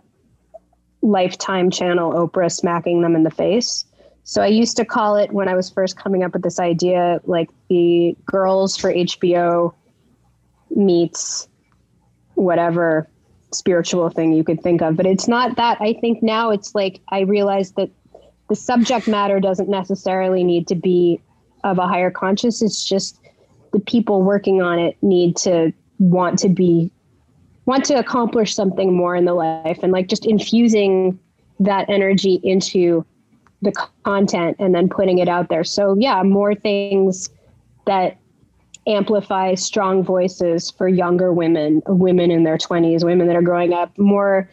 [1.01, 3.85] lifetime channel oprah smacking them in the face.
[4.23, 7.21] So i used to call it when i was first coming up with this idea
[7.25, 9.73] like the girls for hbo
[10.71, 11.47] meets
[12.33, 13.07] whatever
[13.53, 14.97] spiritual thing you could think of.
[14.97, 17.91] But it's not that i think now it's like i realized that
[18.49, 21.21] the subject matter doesn't necessarily need to be
[21.63, 23.19] of a higher conscious it's just
[23.73, 26.91] the people working on it need to want to be
[27.65, 31.19] want to accomplish something more in the life and like just infusing
[31.59, 33.03] that energy into
[33.61, 33.71] the
[34.03, 35.63] content and then putting it out there.
[35.63, 37.29] So yeah more things
[37.85, 38.17] that
[38.87, 43.97] amplify strong voices for younger women women in their 20s women that are growing up
[43.97, 44.49] more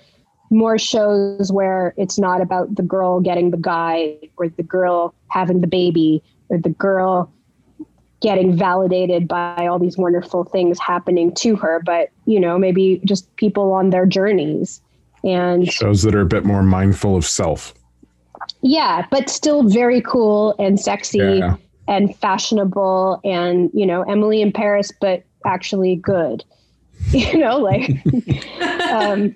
[0.50, 5.60] more shows where it's not about the girl getting the guy or the girl having
[5.60, 7.32] the baby or the girl
[8.22, 13.34] getting validated by all these wonderful things happening to her but you know maybe just
[13.36, 14.80] people on their journeys
[15.24, 17.74] and Shows that are a bit more mindful of self.
[18.62, 21.56] yeah but still very cool and sexy Yeah.
[21.88, 26.44] and fashionable and you know emily in paris but actually good
[27.10, 27.90] you know like
[28.92, 29.34] um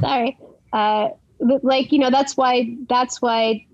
[0.00, 0.36] sorry
[0.74, 1.08] uh
[1.62, 3.64] like you know that's why that's why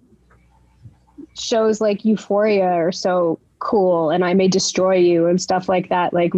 [1.36, 6.12] shows like euphoria are so cool and i may destroy you and stuff like that.
[6.12, 6.32] Like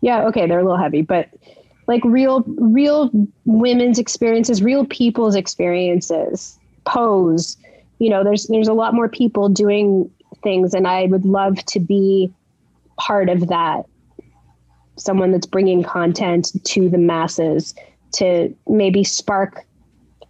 [0.00, 1.28] yeah okay they're a little heavy but
[1.86, 3.10] like real real
[3.44, 7.56] women's experiences real people's experiences pose
[7.98, 10.10] you know there's there's a lot more people doing
[10.42, 12.32] things and i would love to be
[13.00, 13.86] part of that.
[14.96, 17.74] Someone that's bringing content to the masses
[18.12, 19.64] to maybe spark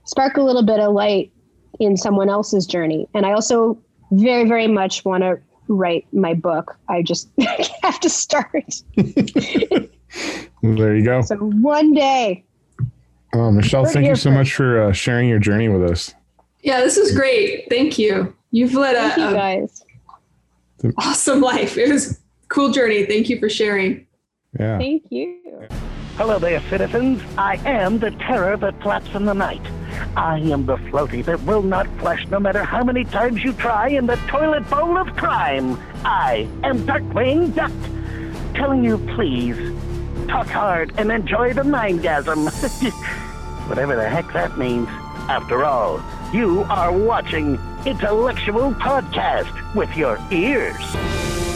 [0.05, 1.33] spark a little bit of light
[1.79, 3.09] in someone else's journey.
[3.15, 3.79] And i also
[4.13, 5.41] very very much want to
[5.71, 7.31] write my book i just
[7.83, 8.83] have to start
[10.63, 11.23] There you go.
[11.23, 12.45] so one day
[13.33, 16.13] Oh, Michelle, We're thank you so for- much for uh, sharing your journey with us.
[16.65, 17.67] Yeah, this is great.
[17.71, 18.35] Thank you.
[18.51, 19.85] You've led thank you a, a guys
[20.99, 21.79] awesome life.
[21.79, 22.17] It was a
[22.49, 23.07] cool journey.
[23.07, 24.05] Thank you for sharing.
[24.59, 24.79] Yeah.
[24.79, 25.39] thank you
[26.17, 27.23] Hello there, citizens.
[27.39, 29.63] I am the terror that flaps in the night.
[30.17, 33.89] I am the floaty that will not flush no matter how many times you try
[33.89, 35.79] in the toilet bowl of crime.
[36.05, 37.73] I am Darkwing Duck,
[38.55, 39.57] telling you please,
[40.29, 42.51] talk hard and enjoy the mindgasm.
[43.69, 44.89] Whatever the heck that means.
[45.29, 46.03] After all,
[46.33, 51.50] you are watching Intellexual Podcast with your ears.